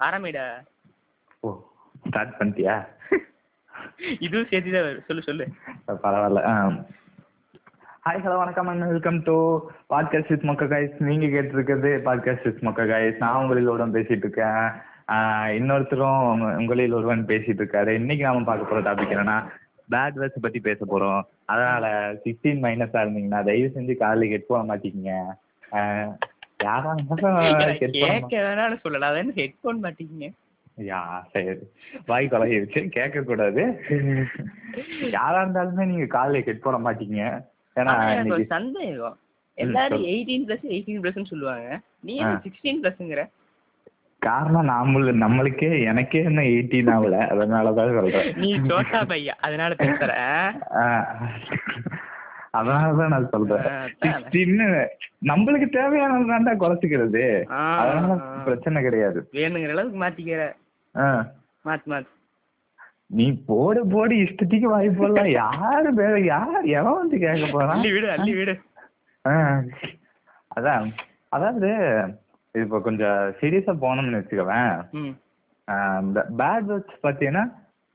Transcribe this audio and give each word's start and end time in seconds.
ஆரம்பிடா. 0.00 0.44
ஓ 1.42 1.50
start 2.06 2.34
பண்ணிட்டியா? 2.38 2.74
இதுவும் 4.20 4.46
சேர்த்து 4.46 4.72
தான். 4.72 5.02
சொல்லு 5.06 5.22
சொல்லு. 5.22 5.44
பரவாயில்ல. 6.02 6.40
ஹாய் 8.04 8.20
ஹலோ 8.20 8.36
வணக்கம் 8.36 8.66
and 8.66 8.86
welcome 8.86 9.22
to 9.22 9.34
podcast 9.90 10.28
with 10.28 10.44
Mokka 10.44 10.64
guys 10.66 11.00
நீங்க 11.00 11.26
கேட்டிருக்கிறது 11.26 11.90
பாட்காஸ்ட் 12.04 12.44
வித் 12.44 12.62
மொக்க 12.62 12.84
கைஸ் 12.86 13.16
நான் 13.16 13.36
உங்களில் 13.36 13.68
ஒருவன் 13.68 13.92
பேசிட்டு 13.92 14.24
இருக்கேன் 14.24 14.60
இன்னொருத்தரும் 15.56 16.30
உங்க- 16.30 16.56
உங்களில் 16.56 16.92
ஒருவன் 16.92 17.26
பேசிட்டு 17.26 17.62
இருக்காரு 17.62 17.88
இன்னைக்கு 17.94 18.24
நாம 18.24 18.44
பார்க்க 18.44 18.70
போற 18.70 18.80
டாபிக் 18.82 19.14
என்னன்னா 19.14 19.38
பேட் 19.90 20.16
வேர்ட்ஸ் 20.16 20.40
பத்தி 20.40 20.60
பேச 20.60 20.84
போறோம். 20.84 21.20
அதனால 21.46 21.86
சிக்ஸ்டீன் 22.24 22.62
மைனஸா 22.62 23.02
இருந்தீங்கன்னா 23.02 23.44
தயவு 23.44 23.72
செஞ்சு 23.74 23.96
காலையில் 23.96 24.32
ஹெட் 24.32 24.46
போட 24.46 24.62
மாட்டீங்க 24.70 25.10
ஆஹ் 25.72 26.10
யாரா 26.60 26.90
கேட்க 27.96 28.34
வேணாம்னு 28.46 28.76
சொல்லல. 28.84 29.08
அதான் 29.10 29.36
ஹெட்போன் 29.38 29.82
மாட்டீங்க. 29.84 30.26
யா 30.78 31.00
சரி. 31.32 31.52
வாய் 32.06 32.30
கொலையிருச்சு 32.32 32.88
கேட்க 32.88 33.22
கூடாது 33.22 33.62
யாரா 35.16 35.38
இருந்தாலுமே 35.44 35.84
நீங்க 35.84 36.06
காலைல 36.16 36.42
ஹெட் 36.44 36.64
போட 36.66 36.76
மாட்டீங்க. 36.78 37.20
ஏன்னா 37.76 37.94
சந்தேகம் 38.54 39.16
எல்லாரும். 39.58 40.04
எயிட்டீன் 40.04 40.46
பிளஸ் 40.48 40.66
எயிட்டீன் 40.74 41.02
பிளஸ் 41.04 41.30
சொல்லுவாங்க. 41.32 41.68
நீ. 42.00 42.14
சிக்ஸ்டீன் 42.44 42.82
பிளஸ்ங்கிற 42.82 43.22
காரணம் 44.22 44.68
நாமள 44.68 45.10
நம்மளுக்கே 45.22 45.84
எனக்கே 45.84 46.22
என்ன 46.22 46.42
எயிட்டீன் 46.52 46.90
ஆகல. 46.94 47.16
அதனாலதான் 47.32 47.96
சொல்றேன். 47.96 48.30
நீ 48.36 48.50
சோட்டா 48.68 49.00
பையா 49.02 49.34
அதனால 49.40 49.74
பேசுற. 49.74 50.12
அதனாலதான் 52.56 53.14
நான் 53.14 53.30
சொல்றேன். 53.30 53.66
நம்மளுக்கு 55.30 55.68
தேவையானது 55.68 56.26
தான்டா 56.32 56.54
குறைச்சிக்கிறது. 56.62 57.24
அதனால. 57.78 58.16
பிரச்சனை 58.44 58.82
கிடையாது. 58.82 59.20
வேணுங்கிற 59.32 59.74
அளவுக்கு 59.76 60.02
மாத்திக்கிற. 60.04 60.42
மாத்து 61.64 61.88
மாத்து. 61.92 62.10
நீ 63.16 63.26
போடு 63.46 63.86
போடு 63.86 64.14
இஷ்டத்துக்கு 64.16 64.68
வாய் 64.74 64.88
போடலாம். 64.90 65.32
யாரு 65.40 65.90
வேற 65.94 66.14
யார் 66.20 66.64
எவன் 66.78 67.00
வந்து 67.00 67.18
கேட்க 67.18 67.46
போறான்? 67.52 67.84
விடு 67.96 68.08
அள்ளி 68.10 68.34
விடு. 68.34 68.54
அதான் 70.56 70.86
அதாவது 71.28 71.70
இப்போ 72.54 72.76
கொஞ்சம் 72.80 73.32
சீரியஸா 73.40 73.72
போனோம்னு 73.84 74.20
வச்சுக்கவேன். 74.20 74.74
இந்த 76.02 76.20
பேட் 76.38 76.68
வேர்ட்ஸ் 76.70 77.02
பார்த்தீங்கன்னா 77.02 77.44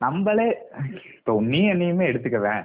நம்மளே 0.01 0.47
இப்போ 1.15 1.33
நீ 1.51 1.59
என்னையுமே 1.73 2.05
எடுத்துக்கவேன். 2.11 2.63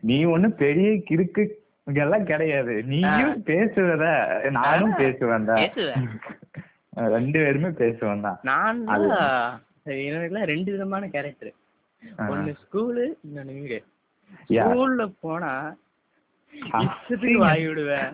நீ 0.00 0.26
ஒண்ணு 0.26 0.48
பெரிய 0.48 0.90
கிறுக்கு 1.10 1.42
இதெல்லாம் 1.86 2.24
கிடையாது. 2.24 2.82
நீயும் 2.82 3.44
பேசுவத 3.44 4.04
நானும் 4.50 4.94
பேசுவேன் 4.94 5.46
ரெண்டு 6.92 7.38
பேருமே 7.40 7.68
பேசுவேன் 7.68 8.20
தான். 8.20 8.38
நான் 8.42 8.88
எனக்குலாம் 9.86 10.44
ரெண்டு 10.44 10.72
விதமான 10.72 11.08
கேரக்டர். 11.08 11.52
ஒன்னு 12.28 12.54
ஸ்கூலு 12.62 13.04
இன்னொன்னு 13.26 13.60
வீடு. 13.60 13.78
ஸ்கூல்ல 14.50 15.12
போனா 15.20 15.52
வாய் 17.38 17.66
விடுவேன். 17.66 18.10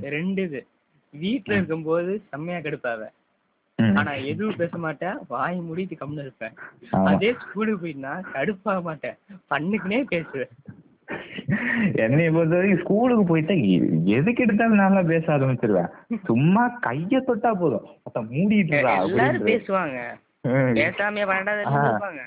ரெண்டு 0.00 0.42
இது. 0.42 0.66
வீட்டுல 1.14 1.52
இருக்கும்போது 1.52 2.22
செம்மையா 2.30 2.60
கடுப்பாவ. 2.60 3.00
ம். 3.00 3.08
ஆனா 3.82 4.12
எதுவும் 4.12 4.56
பேச 4.56 4.78
மாட்டேன். 4.78 5.14
வாய் 5.28 5.60
மூடிட்டு 5.60 5.98
கம்முன்னு 6.00 6.20
இருப்பேன். 6.20 6.52
அதே 6.90 7.32
ஸ்கூலுக்கு 7.32 7.86
போயிட்டுனா 7.86 8.22
கடுப்பாக 8.34 8.82
மாட்டேன். 8.82 9.14
பண்ணுக்குனே 9.50 10.04
பேசுவேன். 10.08 10.48
என்னைய 11.94 12.30
பொறுத்த 12.30 12.56
வரைக்கும் 12.56 12.84
ஸ்கூலுக்கு 12.84 13.24
போயிட்டா 13.24 13.54
எதுக்கு 14.04 14.42
எடுத்தாலும் 14.42 14.74
நல்லா 14.74 15.02
பேச 15.02 15.36
ஆரம்பிச்சிருவேன். 15.38 16.16
சும்மா 16.24 16.78
கைய 16.86 17.20
தொட்டா 17.26 17.54
போதும். 17.54 17.86
அத்த 18.02 18.18
மூடிட்டு 18.18 18.68
எல்லாரும். 18.68 19.46
பேசுவாங்க. 19.46 19.98
ம். 20.40 20.48
பேசாமையே 20.48 21.24
பன்னெண்டாவது 21.26 21.64
ஆ. 21.64 21.70
வரைக்கும் 21.70 21.90
இருப்பாங்க. 21.90 22.20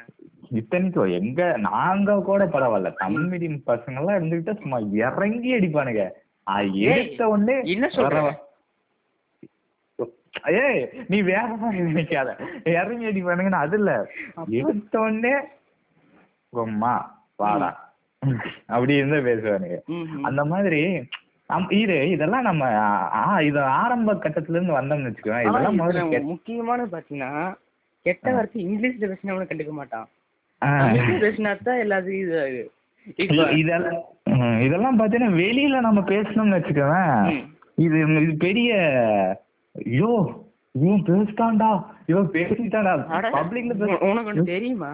இத்தனைக்கும் 0.50 1.12
எங்க 1.12 1.56
நாங்க 1.58 2.22
கூட 2.22 2.46
பரவாயில்ல. 2.46 2.94
தமிழ் 2.98 3.24
மீடியம் 3.24 3.62
பசங்க 3.68 3.98
எல்லாம் 3.98 4.24
இருந்துகிட்ட 4.24 4.54
சும்மா 4.54 4.78
இறங்கி 4.78 5.56
அடிப்பானுங்க. 5.56 6.10
அது 6.44 6.80
எடுத்த 6.80 7.28
உடனே 7.28 7.62
என்ன 7.64 7.88
சொல்ற? 7.88 8.32
ஏய் 10.58 10.82
நீ 11.10 11.18
வேற 11.28 11.48
மாதிரி 11.62 11.80
நினைக்காத. 11.88 12.30
இறங்கி 12.74 13.10
அடிப்பானுங்கன்னு 13.10 13.62
அது 13.62 13.78
இல்ல. 13.80 13.92
எடுத்த 14.60 14.94
உடனே 15.02 15.34
அம்மா 16.54 16.94
வாடா. 17.40 17.70
அப்படி 18.70 18.94
இருந்தா 18.96 19.20
பேசுவானுங்க. 19.28 19.78
அந்த 20.28 20.42
மாதிரி 20.52 20.82
இது 21.78 21.96
இதெல்லாம் 22.12 22.46
நம்ம 22.48 22.64
இது 23.44 23.60
ஆரம்ப 23.78 24.12
கட்டத்துல 24.18 24.58
இருந்து 24.58 24.78
வந்தோம்னு 24.78 25.10
வச்சுக்கோங்க 25.10 25.42
இதெல்லாம் 25.48 25.80
முதல்ல 25.80 26.22
முக்கியமான 26.30 26.86
பாத்தீங்கன்னா 26.92 27.32
கெட்ட 28.06 28.28
வார்த்தை 28.36 28.60
இங்கிலீஷ்ல 28.66 29.08
பேசினா 29.08 29.34
அவனும் 29.34 29.50
கண்டுக்க 29.50 29.74
மாட்டான். 29.76 30.08
பேசினா 31.24 31.52
தான் 31.62 31.82
இது 32.16 32.40
இதெல்லாம் 33.58 34.00
இதெல்லாம் 34.62 35.00
பாத்தீங்கன்னா 35.00 35.38
வெளியில 35.40 35.82
நம்ம 35.82 36.02
பேசணும்னு 36.10 36.58
வச்சுக்கோவேன் 36.58 37.14
ம். 37.32 37.44
இது 37.78 37.96
இது 38.20 38.34
பெரிய 38.44 38.72
ஐயோ 39.76 40.12
இவன் 40.76 41.06
பேசிட்டான்டா. 41.10 41.70
இவன் 42.12 42.28
பேசிட்டான்டா. 42.36 42.94
அட, 43.16 43.30
பப்ளிக்ல 43.38 43.88
உனக்கு 44.10 44.44
தெரியுமா. 44.52 44.92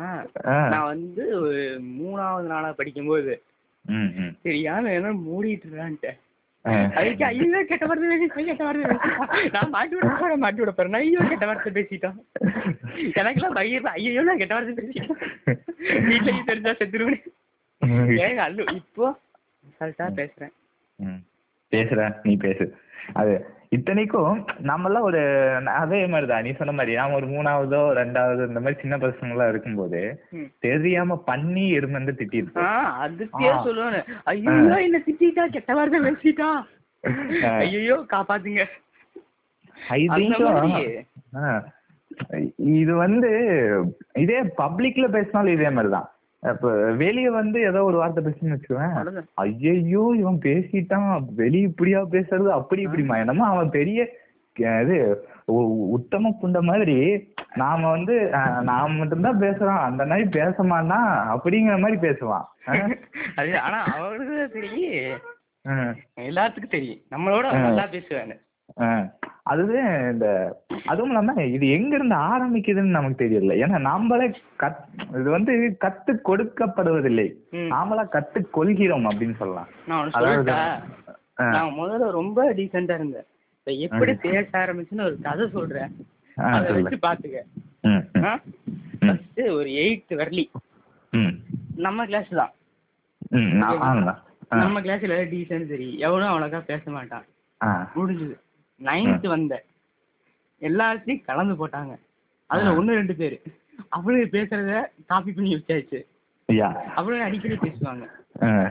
நான் 0.73 0.89
வந்து 0.93 1.23
ஒரு 1.41 1.61
மூணாவது 1.97 2.47
நாளா 2.53 2.69
படிக்கும்போது 2.79 3.33
தெரியாம 4.47 4.93
என்ன 4.97 5.11
மூடிட்டு 5.27 5.67
இருக்கான்ட்டேன். 5.67 6.17
அதுக்கு 6.99 7.23
ஐயோ 7.27 7.59
கெட்ட 7.67 7.83
வார்த்தை 7.89 8.07
பேசிட்டான் 8.13 8.47
கெட்ட 8.49 8.63
வார்த்தை 8.67 9.51
நான் 9.55 9.73
மாட்டி 9.75 9.95
விட 9.97 10.07
போறேன் 10.21 10.41
மாட்டி 10.45 10.61
விட 10.61 10.71
போறேன். 10.71 10.97
ஐயோ 11.01 11.27
கெட்ட 11.29 11.45
வார்த்தை 11.49 11.71
பேசிட்டான் 11.77 12.17
எனக்கெல்லாம் 13.19 13.57
பயிர் 13.59 13.87
ஐயோ 13.97 14.23
நான் 14.29 14.41
கெட்ட 14.41 14.55
வார்த்தை 14.55 14.75
பேசிட்டான் 14.79 15.21
வீட்லயும் 16.09 16.49
தெரிஞ்சா 16.49 16.73
செத்துருவேன். 16.79 17.23
ஏங்க 18.25 18.41
அல்லு 18.47 18.65
இப்போ 18.81 19.05
கரெக்டா 19.79 20.07
பேசுறேன். 20.19 20.53
பேசுற 21.71 22.09
நீ 22.27 22.33
பேசு. 22.45 22.65
அது 23.21 23.33
இத்தனைக்கும் 23.71 24.35
நம்மளாம் 24.69 25.05
ஒரு 25.07 25.21
அதே 25.81 25.99
மாதிரிதான். 26.11 26.45
நீ 26.45 26.51
சொன்ன 26.59 26.73
மாதிரி 26.77 26.93
நாம 26.99 27.15
ஒரு 27.15 27.27
மூணாவதோ 27.27 27.81
ரெண்டாவதோ 27.99 28.47
இந்த 28.47 28.59
மாதிரி 28.59 28.81
சின்ன 28.81 28.97
பசங்க 28.97 29.33
எல்லாம் 29.35 29.49
இருக்கும்போது. 29.49 30.01
தெரியாம 30.65 31.17
பண்ணி 31.29 31.65
எருமந்து 31.77 32.13
ஆ 32.13 32.19
திட்டிருப்போம் 32.19 32.89
அதுக்கே. 33.05 33.51
சொல்லுவானு 33.67 34.01
ஐயோ 34.33 34.77
என்ன 34.87 35.01
திட்டிட்டா 35.07 35.45
கெட்ட 35.55 35.73
வார்த்தை 35.79 36.01
பேசிட்டா. 36.07 36.49
ஐயோ 37.57 37.97
காப்பாத்துங்க. 38.13 38.65
இது 42.77 42.93
வந்து 42.95 43.31
இதே 44.23 44.39
பப்ளிக்ல 44.61 45.07
பேசினாலும் 45.15 45.55
இதே 45.57 45.69
மாதிரிதான். 45.69 46.07
இப்ப 46.53 46.71
வெளிய 47.01 47.31
வந்து 47.31 47.59
ஏதோ 47.61 47.83
ஒரு 47.83 47.97
வார்த்தை 47.97 48.23
பேசுன்னு 48.23 48.55
வச்சுக்குவேன் 48.55 48.91
அவ்வளவுதான். 48.91 49.27
ஐயோ 49.33 50.03
இவன் 50.17 50.39
பேசிட்டான். 50.43 51.25
வெளிய 51.35 51.67
இப்படியா 51.67 52.01
பேசுறது? 52.11 52.47
அப்படி 52.59 52.85
இப்படிமா? 52.85 53.17
என்னமோ 53.17 53.45
அவன் 53.45 53.69
பெரிய 53.69 54.07
இது 54.55 54.97
உத்தம 55.91 56.29
புண்ட 56.41 56.59
மாதிரி 56.61 56.95
நாம 57.55 57.89
வந்து 57.89 58.15
நான் 58.61 58.95
மட்டும்தான் 58.95 59.39
பேசுறான் 59.39 59.83
அந்த 59.89 60.05
மாதிரி 60.05 60.29
பேச 60.29 60.63
மாட்டான். 60.63 61.09
அப்படிங்கிற 61.35 61.75
மாதிரி 61.79 61.97
பேசுவான். 62.07 62.47
அது 63.35 63.59
ஆனா 63.59 63.79
அவனுக்கு 63.83 64.49
தெரியும். 64.53 65.19
எல்லாத்துக்கும் 66.21 66.73
தெரியும். 66.75 67.01
நம்மளோட. 67.11 67.45
நல்லா 67.61 67.85
பேசுவானு. 67.85 68.35
ஆஹ் 68.79 69.05
அதுதான் 69.47 70.11
இந்த 70.11 70.57
அதுவும் 70.85 71.07
இல்லாம 71.07 71.43
இது 71.43 71.69
எங்க 71.69 71.95
இருந்து 71.95 72.15
ஆரம்பிக்குதுன்னு 72.15 72.89
நமக்கு 72.89 73.25
தெரியல. 73.25 73.53
ஏன்னா 73.53 73.77
நாமளே 73.89 74.33
கத் 74.59 75.19
இது 75.19 75.29
வந்து 75.29 75.77
கத்து 75.81 76.17
கொடுக்கப்படுவதில்லை. 76.25 77.33
நாமளா 77.51 78.07
கத்து 78.11 78.49
கொள்கிறோம் 78.49 79.09
அப்படின்னு 79.09 79.35
சொல்லலாம். 79.35 79.67
நான் 81.35 81.73
முதல்ல 81.73 82.11
ரொம்ப 82.11 82.53
டீசெண்டா 82.53 82.93
இருந்தேன். 82.93 83.25
இப்ப 83.57 83.71
எப்படி 83.71 84.13
பேச 84.13 84.47
ஆரம்பிச்சுன்னு 84.51 85.01
ஒரு 85.01 85.17
கதை 85.21 85.49
சொல்றேன். 85.49 85.95
அதை. 86.35 86.81
வச்சு 86.81 86.97
பாத்துக்க. 87.07 87.35
ஃபர்ஸ்ட் 88.99 89.41
ஒரு 89.41 89.69
எயித் 89.69 90.11
வரலி. 90.11 90.45
நம்ம 91.75 92.05
கிளாஸ் 92.05 92.29
தான். 92.29 92.51
நம்ம 94.49 94.81
கிளாஸ்ல 94.81 95.27
டீசென்ட் 95.33 95.69
சரி. 95.69 95.97
எவனும் 95.97 96.29
அவ்வளோக்கா 96.29 96.63
பேச 96.65 96.91
மாட்டான். 96.91 97.23
முடிஞ்சது. 97.95 98.45
நைன்த் 98.81 99.27
வந்தேன் 99.27 99.65
எல்லாத்தையும் 100.61 101.23
கலந்து 101.23 101.55
போட்டாங்க. 101.55 101.93
அதுல. 102.49 102.71
ஒண்ணு 102.71 102.93
ரெண்டு 102.93 103.15
பேரு. 103.15 103.37
அவனுக்கு 103.89 104.37
பேசுறத 104.37 104.73
காப்பி 105.05 105.31
பண்ணி 105.31 105.55
வச்சாச்சு. 105.55 105.99
அவனுக்கு 106.95 107.23
அடிக்கடி 107.23 107.57
பேசுவாங்க. 107.57 108.05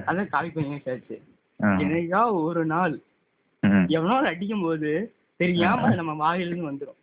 அதை 0.05 0.27
காப்பி 0.27 0.51
பண்ணி 0.51 0.75
வச்சாச்சு. 0.75 1.17
என்னைக்கா 1.81 2.21
ஒரு 2.43 2.67
நாள் 2.67 2.95
ம், 3.63 3.85
எவனோ 3.89 4.17
அடிக்கும் 4.27 4.63
போது 4.63 4.91
தெரியாம 5.41 5.95
நம்ம 5.95 6.13
வாயிலிருந்து 6.15 6.71
வந்துரும். 6.71 7.01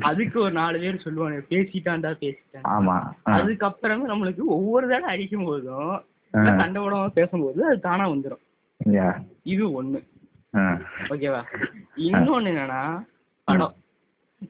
அதுக்கு 0.00 0.40
ஒரு 0.40 0.52
நாலு 0.52 0.78
பேர் 0.78 0.96
சொல்லுவாங்க 0.96 1.38
பேசிட்டான்டா 1.50 2.10
பேசிட்டான் 2.20 2.68
ஆமா. 2.70 2.96
அதுக்கப்புறமே 3.32 4.04
நம்மளுக்கு 4.10 4.42
ஒவ்வொரு 4.48 4.88
தடவை 4.88 5.10
அடிக்கும் 5.10 5.44
போதும் 5.44 5.94
சண்டை 6.58 6.82
போடாம 6.82 7.08
பேசும்போது 7.12 7.66
அது 7.66 7.80
தானா 7.80 8.10
வந்துரும். 8.10 8.42
யா, 8.80 9.08
இது 9.44 9.82
ஒண்ணு. 9.82 10.00
ஓகேவா? 11.12 11.40
இன்னொன்னு 12.08 12.50
என்னன்னா 12.52 12.82
படம். 13.48 13.74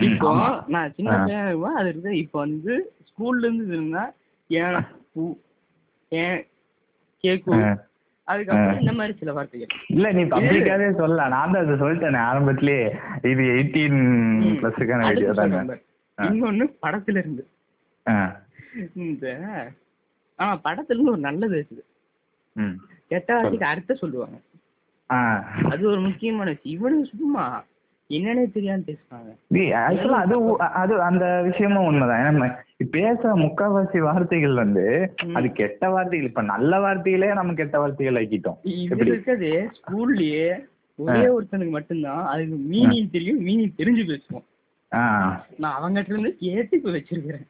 இப்போ 0.06 0.30
நான் 0.74 0.94
சின்ன 0.96 1.10
பையன் 1.22 1.46
இருக்கும்போது 1.48 1.78
அது 1.80 1.90
இருக்கு 1.92 2.12
இப்போ 2.24 2.38
வந்து 2.44 2.74
ஸ்கூல்ல 3.08 3.46
இருந்து 3.46 3.74
இருந்தா 3.76 4.04
ஏன் 4.50 4.78
பூ 5.14 5.24
ஏன் 6.12 6.38
கேக்கு. 7.24 7.52
அதுக்கப்புறம் 8.28 8.80
இந்த 8.82 8.92
மாதிரி 8.98 9.14
சில 9.20 9.32
வார்த்தைகள். 9.36 9.72
இல்ல 9.94 10.12
நீ 10.18 10.22
பப்ளிக்காவே 10.34 10.86
சொல்லலாம். 11.00 11.32
நான் 11.34 11.52
தான் 11.54 11.64
அதை 11.64 11.74
சொல்லிட்டேனே. 11.82 12.20
ஆரம்பத்திலேயே 12.30 12.84
இது 13.32 13.42
எயிட்டீன் 13.54 13.98
பிளஸுக்கான 14.60 15.08
வீடியோ. 15.08 15.34
இன்னொன்னு 16.18 16.66
படத்துல 16.84 17.22
இருந்து. 17.22 17.44
இந்த 19.06 19.26
ஆ 20.38 20.44
படத்துல 20.66 20.96
இருந்து 20.96 21.14
ஒரு 21.16 21.22
நல்லது 21.28 21.54
இருக்குது. 21.58 21.84
கெட்ட 23.12 23.30
வார்த்தைக்கு 23.36 23.70
அர்த்தம் 23.72 24.02
சொல்லுவாங்க. 24.02 24.36
ஆ. 25.10 25.18
அது 25.70 25.88
ஒரு 25.88 26.00
முக்கியமான 26.00 26.50
விஷயம். 26.50 26.78
இவனுக்கு 26.78 27.10
சும்மா 27.18 27.44
என்னன்னே 28.10 28.52
தெரியாம 28.52 28.82
பேசுவாங்க. 28.86 29.30
ஆக்சுவலா 29.80 30.18
அது 30.20 30.36
அது 30.74 31.02
அந்த 31.02 31.42
விஷயமும் 31.42 31.84
உண்மைதான். 31.84 32.22
ஏன்னா 32.24 32.48
பேசுற 32.92 33.30
முக்கால்வாசி 33.42 33.98
வார்த்தைகள் 33.98 34.54
வந்து 34.54 34.84
அது 35.34 35.52
கெட்ட 35.52 35.90
வார்த்தைகள். 35.90 36.28
இப்ப 36.28 36.42
நல்ல 36.42 36.80
வார்த்தைகளே 36.80 37.32
நம்ம 37.32 37.54
கெட்ட 37.54 37.78
வார்த்தைகள் 37.78 38.18
ஆக்கிட்டோம். 38.22 38.58
இது 38.76 39.06
இருக்கிறது 39.06 39.50
ஸ்கூல்லயே 39.78 40.46
ஒரே 40.98 41.24
ஒருத்தனுக்கு 41.28 41.70
மட்டும்தான் 41.70 42.26
அதுக்கு 42.26 42.56
மீனிங் 42.72 43.10
தெரியும். 43.10 43.40
மீனிங் 43.40 43.72
தெரிஞ்சு 43.78 44.04
பேசுவோம். 44.10 44.46
நான் 45.58 45.78
அவங்ககிட்ட 45.80 46.12
இருந்து 46.12 46.36
கேட்டு 46.40 46.76
இப்ப 46.76 46.90
வச்சிருக்கிறேன். 46.90 47.46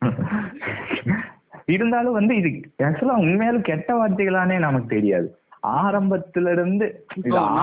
இருந்தாலும் 1.66 2.12
வந்து 2.12 2.36
இது 2.36 2.50
ஆக்சுவலா 2.82 3.16
உண்மையாலும் 3.18 3.60
கெட்ட 3.60 3.90
வார்த்தைகளானே 3.94 4.58
நமக்கு 4.58 4.88
தெரியாது. 4.88 5.28
ஆரம்பத்துல 5.76 6.52
இருந்து 6.56 6.86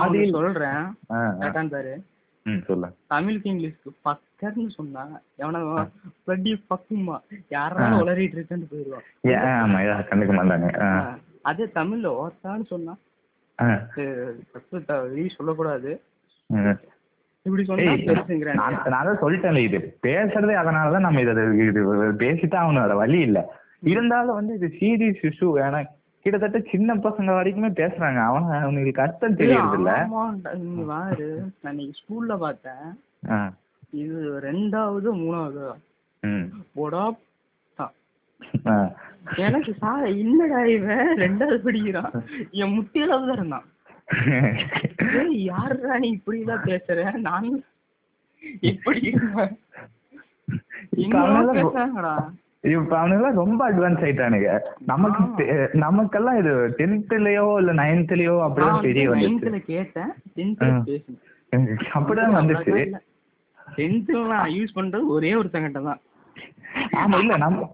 ஆதியில் 0.00 0.36
சொல்றேன். 0.36 0.84
கேட்டான் 1.40 1.72
சொல்ல 2.66 2.88
தமிழுக்கு 3.12 3.50
இங்கிலீஷ்க்கு 3.52 3.90
பக்கர்னு 4.06 4.72
சொன்னா 4.76 5.04
எவனா 5.42 5.60
பட்டி 6.28 6.50
பக்குமா 6.72 7.16
யாராலும் 7.54 8.00
உளறிட்டு 8.02 8.36
இருக்கேன்னு 8.38 8.68
போயிடுவான் 8.72 10.06
கண்டுக்க 10.10 10.34
மாட்டாங்க. 10.38 10.68
அதே 11.50 11.66
தமிழ்ல 11.78 12.12
ஓத்தான்னு 12.22 12.66
சொன்னா 12.74 12.94
வெளிய 15.06 15.28
சொல்லக்கூடாது. 15.36 15.90
நான் 18.60 19.20
சொல்லிட்டேன்ல 19.22 19.60
இது 19.68 19.78
பேசுறதே 20.06 20.54
அதனாலதான் 20.62 21.06
நம்ம 21.06 21.20
இதை 21.24 21.34
இது 21.68 21.82
பேசித்தான் 22.22 22.62
ஆகணும் 22.62 22.84
வேற 22.84 22.96
வழி 23.02 23.20
இல்ல. 23.28 23.38
இருந்தாலும் 23.92 24.38
வந்து 24.38 24.52
இது 24.58 24.68
சீரியஸ் 24.80 25.22
இஷ்யூ 25.28 25.48
ஏன்னா 25.64 25.80
கிட்டத்தட்ட 26.26 26.58
சின்ன 26.70 26.94
பசங்க 27.06 27.30
வரைக்குமே 27.38 27.70
பேசுறாங்க. 27.80 28.20
அவன 28.28 28.54
அவனுக்கு 28.62 29.04
அர்த்தம் 29.04 29.38
தெரியறது 29.40 29.76
இல்ல 29.80 29.92
ஆமாண்டா, 30.04 30.52
நீ 30.62 30.84
வாரு 30.92 31.28
நான் 31.64 31.82
ஸ்கூல்ல 31.98 32.32
பார்த்தேன். 32.44 32.86
இது 34.02 34.16
ரெண்டாவது 34.48 35.08
மூணாவது. 35.22 35.66
போடா 36.76 37.02
தான். 37.78 37.94
எனக்கு 39.44 39.72
சா 39.82 39.92
என்னடா 40.22 40.60
இவன்? 40.76 41.08
ரெண்டாவது 41.24 41.58
படிக்கிறான். 41.66 42.12
என் 42.60 42.74
முட்டியளவு 42.76 43.28
தான் 43.28 43.38
இருந்தான் 43.40 43.68
யாருடா 45.50 45.94
நீ 46.02 46.08
இப்படி 46.16 46.40
எல்லாம் 46.42 46.66
பேசுற? 46.70 46.98
நான் 47.28 47.46
இப்படி 48.70 49.00
இருக்கேன். 49.10 49.54
இப்ப 52.64 52.72
என்னடா 52.74 52.98
அவனெல்லாம் 52.98 53.34
ரொ- 53.34 53.34
பேசுறாங்கடா 53.34 53.36
இப்ப 53.36 53.36
அவனுங்க 53.36 53.40
ரொம்ப 53.42 53.60
அட்வான்ஸ் 53.70 54.04
ஆயிட்டானுங்க. 54.04 54.50
நமக்கு 54.86 55.44
நமக்கெல்லாம் 55.78 56.38
இது 56.38 56.52
டென்த்லயோ 56.78 57.58
இல்ல 57.58 57.72
நைன்த்லயோ 57.72 58.34
அப்படிதான் 58.46 58.80
தெரிய 58.80 59.04
வந்துச்சு. 59.10 59.60
கேட்டேன். 59.66 60.12
அப்படிதான் 61.94 62.36
வந்துச்சு. 62.38 62.74
டென்த்ல 63.76 64.18
யூஸ் 64.54 64.76
பண்றது 64.76 65.06
ஒரே 65.08 65.34
ஒரு 65.34 65.48
சங்கட்ட 65.48 65.82
தான். 65.82 66.00
ஆமா 66.98 67.18
இல்ல 67.18 67.36
நம்ம 67.36 67.68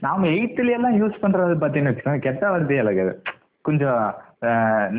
நாம 0.00 0.26
எயித்துல 0.28 0.72
எல்லாம் 0.72 0.96
யூஸ் 1.00 1.22
பண்றது 1.22 1.54
பாத்தீங்கன்னு 1.56 1.92
வச்சுக்கோங்க 1.92 2.20
கெட்ட 2.20 2.50
வார்த்தையே 2.50 2.82
இல்ல 2.82 3.14
கொஞ்சம் 3.64 4.00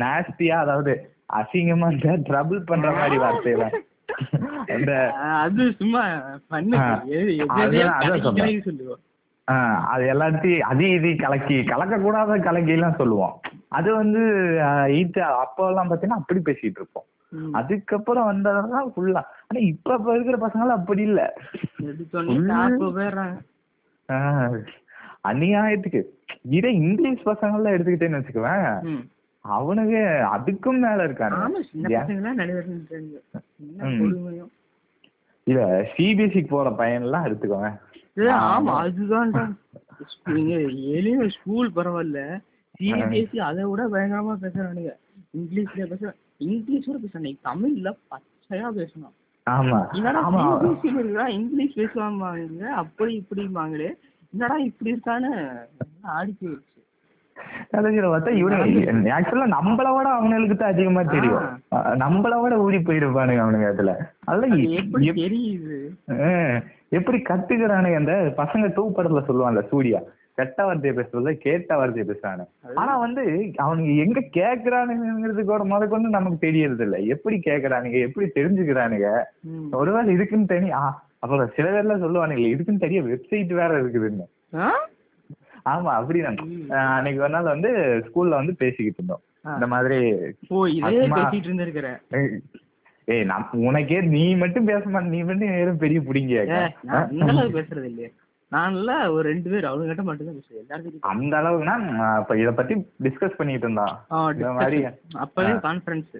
நாஸ்தியா 0.00 0.56
அதாவது 0.58 0.92
அசிங்கமா 1.32 1.90
இந்த 1.92 2.12
ட்ரபிள் 2.28 2.60
பண்ற 2.64 2.90
மாதிரி 2.92 3.16
வார்த்தையெல்லாம் 3.18 3.76
அந்த 4.68 4.92
அது 5.38 5.64
சும்மா 5.72 6.02
பண்ணு. 6.48 6.78
அது 9.86 10.04
எல்லாத்தையும் 10.12 10.58
அது 10.58 10.90
இது 10.90 11.16
கலக்கி 11.16 11.64
கலக்க 11.64 11.98
கூடாத 11.98 12.38
கலக்கி 12.38 12.70
எல்லாம் 12.70 12.94
சொல்லுவோம். 12.96 13.40
அது 13.68 13.94
வந்து 13.94 14.20
எயித்து 14.88 15.18
அப்போ 15.18 15.68
எல்லாம் 15.68 15.90
பாத்தீங்கன்னா 15.90 16.18
அப்படி 16.20 16.40
பேசிட்டு 16.40 16.78
இருப்போம். 16.80 17.04
அதுக்கப்புறம் 17.52 18.24
வந்ததெல்லாம் 18.24 18.92
ஃபுல்லா 18.96 19.22
ஆனா 19.48 19.60
இப்ப 19.60 19.94
இப்ப 19.98 20.14
இருக்கிற 20.14 20.48
பசங்களாம் 20.48 20.78
அப்படி 20.80 21.02
இல்ல. 21.02 21.34
அநியாயத்துக்கு. 25.24 26.02
இதே 26.42 26.72
இங்கிலீஷ் 26.72 27.26
பசங்கள்லாம் 27.26 27.74
எடுத்துக்கிட்டேன்னு 27.76 28.20
வச்சுக்குவேன். 28.20 28.82
ம். 28.82 29.04
அவனுங்க 29.44 29.96
அதுக்கும் 30.36 30.78
மேல? 30.78 31.06
பசங்க 31.06 31.54
எல்லாம். 31.84 32.06
கொடுமையோ. 33.80 34.46
இல்ல 35.44 35.90
சிபிஎஸ்சிக்கு 35.96 36.48
போற 36.48 36.70
பையன் 36.70 37.02
எல்லாம் 37.02 37.24
எடுத்துக்கோங்க. 37.24 37.70
ஏய், 37.92 37.97
ஆமா 38.26 38.84
அதுதான்டா. 38.84 39.44
நீங்க 40.24 40.54
எளிய 40.96 41.28
ஸ்கூல் 41.28 41.72
பரவாயில்ல. 41.76 42.40
சிபிஎஸ்சி 42.80 43.38
அதை 43.38 43.64
விட 43.64 43.88
பயங்கரமா 43.88 44.34
பேசுறானுங்க. 44.42 44.92
இங்கிலீஷ்ல 45.38 45.86
பேசுற 45.86 46.10
இங்கிலீஷ் 46.36 46.84
கூட 46.84 46.98
பேசுறாங்க 46.98 47.36
தமிழ்ல 47.44 47.96
பச்சையா 48.10 48.68
பேசணும். 48.80 49.14
இங்கிலீஷ் 51.28 51.78
பேசுவாங்க 51.78 52.68
அப்படி 52.74 53.24
இப்படிம்பாங்களே. 53.24 53.90
என்னடா 54.32 54.56
இப்படி 54.56 54.92
இருக்கான்னு 54.92 55.30
ஆடி 56.02 56.36
போயிடுச்சு. 56.42 56.74
கடைசியில 57.72 58.06
பார்த்தா 58.12 58.30
இவனுங்க 58.30 59.10
ஆக்சுவலா 59.16 59.46
நம்மள 59.56 59.96
விட 59.96 60.08
அவனுக்கு 60.08 60.56
தான் 60.56 60.72
அதிகமா 60.72 61.02
தெரியும். 61.02 61.46
நம்மள 61.74 62.42
விட 62.42 62.58
ஊறி 62.58 62.76
போயிருப்பானுங்க 62.76 63.42
அவனுங்க 63.44 63.66
அதுல. 63.66 64.12
அதெல்லாம் 64.24 64.58
தெரியுது? 65.14 65.78
எப்படி 66.92 67.18
கத்துக்கிறானுங்க 67.18 67.96
அந்த 67.96 68.14
பசங்க 68.36 68.72
டூ 68.74 68.84
படத்துல 68.96 69.22
சொல்லுவான்ல 69.26 69.62
சூர்யா. 69.68 70.00
கெட்ட 70.34 70.64
வார்த்தையை 70.64 70.92
பேசுறதுல 70.98 71.32
கேட்ட 71.36 71.76
வார்த்தையை 71.76 72.04
பேசுறானு. 72.10 72.44
ஆனா 72.74 72.96
வந்து 72.96 73.22
அவனுங்க 73.62 73.96
எங்க 73.96 74.20
கேக்குறானுங்கிறது 74.36 75.44
கூட 75.44 75.64
முத 75.64 75.88
கொண்டு 75.88 76.08
நமக்கு 76.08 76.38
தெரியறது 76.38 76.84
இல்ல. 76.84 76.98
எப்படி 77.14 77.36
கேக்குறானுங்க 77.46 77.98
எப்படி 78.00 78.26
தெரிஞ்சுக்கிறானுங்க. 78.34 79.08
ஒருவேளை 79.70 80.16
இதுக்குன்னு 80.16 80.46
தனி 80.46 80.70
அப்புறம் 81.20 81.52
சில 81.56 81.66
பேர்லாம் 81.70 82.04
சொல்லுவானுங்களே 82.04 82.52
இதுக்குன்னு 82.54 82.78
தெரிய 82.78 83.02
வெப்சைட் 83.02 83.52
வேற 83.52 83.70
இருக்குதுன்னு? 83.82 84.26
ஆமா 85.66 85.92
அப்படிதான். 85.98 86.38
அன்னைக்கு 86.96 87.22
ஒரு 87.22 87.28
நாள் 87.28 87.52
வந்து 87.54 87.70
ஸ்கூல்ல 88.06 88.40
வந்து 88.40 88.54
பேசிக்கிட்டு 88.56 89.00
இருந்தோம். 89.00 89.24
இந்த 89.56 89.66
மாதிரி 89.66 89.98
ஏய், 93.08 93.24
நான் 93.24 93.44
உனக்கே 93.66 93.98
நீ 94.14 94.22
மட்டும் 94.40 94.66
பேச 94.68 94.82
மாட்டே 94.86 95.12
நீ 95.12 95.20
மட்டும் 95.24 95.52
ஏதும் 95.58 95.82
பெரிய 95.82 95.98
அளவுக்கு 97.20 97.54
பேசுறது 97.58 97.86
இல்லையே. 97.90 98.08
நான்ல 98.52 98.90
ஒரு 99.10 99.24
ரெண்டு 99.28 99.48
பேர் 99.52 99.68
அவங்க 99.70 99.86
கிட்ட 99.88 100.02
மட்டும் 100.02 100.28
தான் 100.28 100.36
பேசுவேன் 100.38 101.04
அந்த 101.10 101.32
அளவுக்குனா 101.40 101.74
இப்ப 102.20 102.36
இத 102.38 102.50
பத்தி 102.52 102.74
டிஸ்கஸ் 103.06 103.38
பண்ணிட்டு 103.38 103.66
இருந்தான். 103.66 103.94
இந்த 104.34 104.50
மாதிரி. 104.58 104.78
அப்பவே 105.24 105.52
கான்ஃபரன்ஸ் 105.66 106.16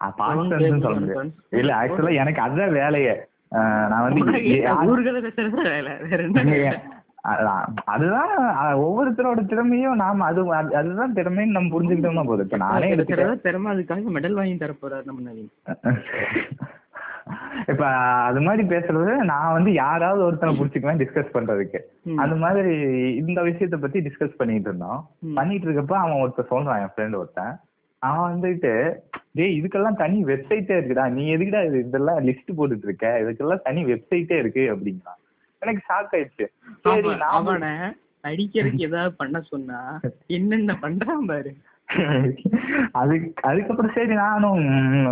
பாஸ்டர்ஸ் 0.00 0.82
சொல்ல 0.82 0.96
முடியாது 0.96 1.60
இல்ல 1.60 1.72
ஆக்சுவலா 1.80 2.14
எனக்கு 2.22 2.40
அதுதான் 2.40 2.76
வேலையே. 2.78 3.14
நான் 3.90 4.04
வந்து 4.06 4.22
ஊர்களை 4.90 5.20
பேசுறது 5.30 5.68
வேலை? 5.68 5.92
அதுதான் 7.84 8.38
ஒவ்வொருத்தரோட 8.76 9.44
திறமையும் 9.44 9.94
நாம 9.94 10.24
அது 10.24 10.54
அது- 10.54 10.72
அதுதான் 10.72 11.12
திறமைன்னு 11.12 11.46
நம்ம 11.46 11.80
புரிஞ்சுக்கிட்டோம்னா 11.80 12.24
போதும். 12.24 12.44
இப்ப 12.44 12.56
நானே 12.56 12.94
எடுத்துக்கிறேன் 12.96 13.40
திறமை 13.40 13.76
அதுக்காக 13.76 14.04
மெடல் 14.14 14.32
வாங்கி 14.32 14.56
தர 14.56 14.72
போறாரு 14.72 15.04
நம்ம 15.04 15.30
நவீன். 15.30 15.50
இப்ப 17.66 17.86
அது 17.86 18.40
மாதிரி 18.40 18.68
பேசுறது 18.68 19.16
நான் 19.16 19.52
வந்து 19.52 19.72
யாராவது 19.72 20.24
ஒருத்தனை 20.24 20.60
புடிச்சுக்குவேன் 20.60 21.06
டிஸ்கஸ் 21.06 21.34
பண்றதுக்கு. 21.34 21.78
அந்த 22.16 22.36
மாதிரி 22.36 22.78
இந்த 23.14 23.42
விஷயத்த 23.42 23.76
பத்தி 23.76 24.00
டிஸ்கஸ் 24.00 24.36
பண்ணிட்டு 24.36 24.68
இருந்தோம். 24.68 25.08
பண்ணிட்டு 25.34 25.70
இருக்கப்ப 25.70 25.92
அவன் 25.92 26.20
ஒருத்தன் 26.20 26.46
சொல்றான் 26.50 26.88
என் 26.88 26.88
ஃப்ரெண்ட் 26.96 27.16
ஒருத்தன். 27.16 27.56
அவன் 27.98 28.40
வந்துட்டு 28.40 28.94
டேய் 29.32 29.60
இதுக்கெல்லாம் 29.60 29.96
தனி 29.96 30.24
வெப்சைட்டே 30.24 30.76
இருக்குடா. 30.76 31.08
நீ 31.08 31.36
எதுக்குடா 31.36 31.66
இது 31.66 31.78
இதெல்லாம் 31.78 32.26
லிஸ்ட் 32.26 32.52
போட்டுட்டு 32.56 32.82
இருக்க? 32.82 33.18
இதுக்கெல்லாம் 33.20 33.62
தனி 33.62 33.84
வெப்சைட்டே 33.84 34.38
இருக்கு. 34.38 34.60
அப்படிங்கிறான். 34.60 35.22
எனக்கு 35.64 35.82
ஷாக் 35.88 36.14
ஆயிடுச்சு. 36.14 36.46
சரி 36.82 37.12
அவன் 37.30 37.62
அடிக்கிறதுக்கு 38.24 38.80
ஏதாவது 38.80 39.12
பண்ண 39.14 39.40
சொன்னா 39.40 40.00
என்னென்ன 40.26 40.78
பண்றான் 40.82 41.26
பாரு. 41.26 41.52
அதுக்கு 42.92 43.32
அதுக்கப்புறம் 43.42 43.92
சரி 43.94 44.14
நானும் 44.14 44.62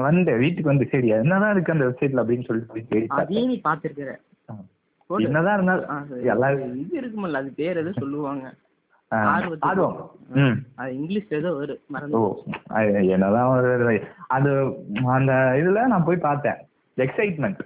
வந்தேன். 0.01 0.39
வீட்டுக்கு 0.39 0.69
வந்து 0.69 0.89
சரி 0.91 1.09
என்னதான் 1.09 1.53
இருக்கு 1.53 1.73
அந்த 1.73 1.87
வெப்சைட்ல 1.87 2.23
அப்படின்னு 2.23 2.45
சொல்லிட்டு. 2.45 3.05
அதையும் 3.09 3.49
நீ 3.49 3.61
பாத்திருக்கிற. 3.65 4.13
என்னதான் 5.17 5.55
இருந்தாலும். 5.55 6.25
எல்லாரும் 6.25 6.77
இது 6.77 7.01
இருக்குமல்ல 7.01 7.33
அது 7.33 7.53
பேர் 7.57 7.77
எதோ 7.77 7.93
சொல்லுவாங்க. 7.93 8.45
ஆஹ், 9.11 9.29
ஆர்வத்துக்கு. 9.33 9.61
ஆர்வம். 9.61 10.11
ம். 10.35 10.57
அது 10.75 10.95
இங்கிலீஷ் 10.95 11.33
ஏதோ 11.33 11.51
அது 12.69 13.09
என்னதான் 13.09 13.99
அது 14.29 14.51
அந்த 15.07 15.33
இதுல 15.33 15.87
நான் 15.87 16.05
போய் 16.05 16.17
பார்த்தேன். 16.17 16.61
எக்ஸைட்மெண்ட் 16.97 17.61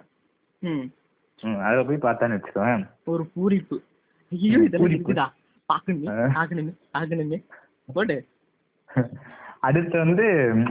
அதுல 1.40 1.82
போய் 1.88 2.04
பார்த்தேன்னு 2.04 2.36
வச்சுக்கோவேன் 2.36 2.84
ஒரு 3.04 3.24
பூரிப்பு. 3.34 3.76
ஐயோ 4.32 4.58
இதெல்லாம். 4.66 4.92
இருக்குதா 4.92 5.26
போடு. 7.96 8.16
அடுத்து 9.66 9.96
வந்து 9.98 10.26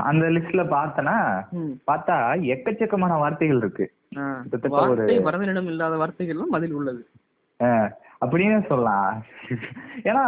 அந்த 0.10 0.26
லிஸ்ட்ல 0.36 0.64
பார்த்தனா 0.74 1.16
பார்த்தா 1.90 2.16
எக்கச்சக்கமான 2.54 3.14
வார்த்தைகள் 3.24 3.58
இருக்கு. 3.58 3.86
வரதனிடம் 5.28 5.70
இல்லாத 5.74 5.96
வார்த்தைகள்லாம் 6.02 6.54
பதில் 6.56 6.76
உள்ளது. 6.80 7.04
அப்படின்னு 8.22 8.60
சொல்லலாம். 8.70 9.26
ஏன்னா 10.10 10.24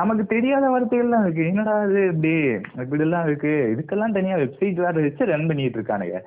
நமக்கு 0.00 0.24
தெரியாத 0.26 0.64
வார்த்தைகள்லாம் 0.74 1.24
இருக்கு. 1.26 1.42
என்னடா 1.46 1.74
இது 1.84 2.02
இப்படி? 2.06 2.34
இப்படி 2.82 3.02
எல்லாம் 3.06 3.26
இருக்கு. 3.26 3.52
இதுக்கெல்லாம் 3.74 4.16
தனியா 4.18 4.36
வெப்சைட் 4.36 4.82
வேற 4.84 4.94
வச்சு 5.00 5.30
ரன் 5.32 5.46
பண்ணிட்டு 5.46 5.78
இருக்கானுங்க. 5.80 6.20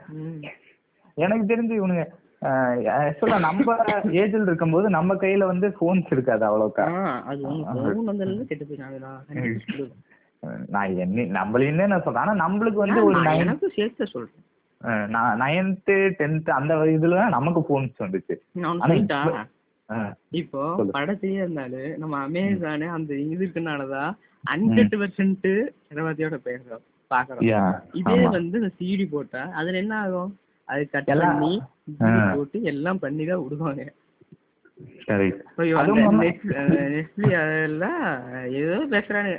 எனக்கு 1.14 1.46
தெரிஞ்சு 1.54 1.76
இவனுங்க 1.82 2.06
ஆக்சுவலா 2.42 3.40
நம்ம 3.40 3.76
ஏஜ்ல 4.18 4.42
இருக்கும்போது 4.42 4.90
நம்ம 4.90 5.16
கையில 5.16 5.46
வந்து 5.46 5.68
போன்ஸ் 5.82 6.12
இருக்காது 6.12 6.44
அவ்வளோக்கா. 6.46 6.86
ஆ, 6.96 7.22
அது 7.22 7.50
ஒண்ணு 7.50 7.66
ஃபோன் 7.74 8.10
வந்ததுல 8.10 8.44
கெட்டு 8.44 8.66
போயிட்டாங்கடா. 8.66 9.12
நான் 10.68 10.96
என்ன 10.96 11.22
நம்மளையுமே 11.22 11.88
நான் 11.88 12.04
சொல்றேன். 12.04 12.24
ஆனா 12.24 12.48
நம்மளுக்கு 12.48 12.74
வந்து 12.74 13.04
ஒரு 13.06 13.16
நான் 13.16 13.26
நைன் 13.26 13.38
எனக்கு 13.38 13.72
சேர்த்து 13.76 14.08
சொல்றேன். 14.08 14.44
நைன்த்து 15.42 15.96
டென்த் 16.20 16.50
அந்த 16.50 16.76
இதுல 16.76 17.30
நமக்கு 17.30 17.62
போன்ஸ் 17.70 18.00
வந்துச்சு. 18.00 18.36
நான் 18.54 19.50
இப்ப-. 20.32 20.90
படத்தையே 20.94 21.34
இருந்தாலும் 21.34 21.98
நம்ம 21.98 22.30
அமேசானு 22.30 22.88
அந்த 22.88 23.16
இது 23.16 23.46
இருக்கனாலதான் 23.46 24.12
வெர்ஷன்ட்டு 24.48 25.54
சிரமத்தையோட 25.90 26.38
பேசுறோம் 26.46 26.84
பாக்குறோம் 27.12 27.74
இதே. 27.94 28.28
வந்து 28.28 28.60
இந்த 28.60 28.72
சிடி 28.80 29.10
போட்டா 29.12 29.42
அதுல 29.54 29.78
என்ன 29.78 30.00
ஆகும்? 30.00 30.40
அது 30.70 30.82
கட் 30.90 31.10
பண்ணி 31.24 31.54
போட்டு 32.34 32.60
எல்லாம் 32.72 33.00
பண்ணி 33.00 33.26
தான் 33.26 33.44
விடுவாங்க 33.44 33.84
ஏதோ 38.60 38.76
பேசுறானு. 38.92 39.34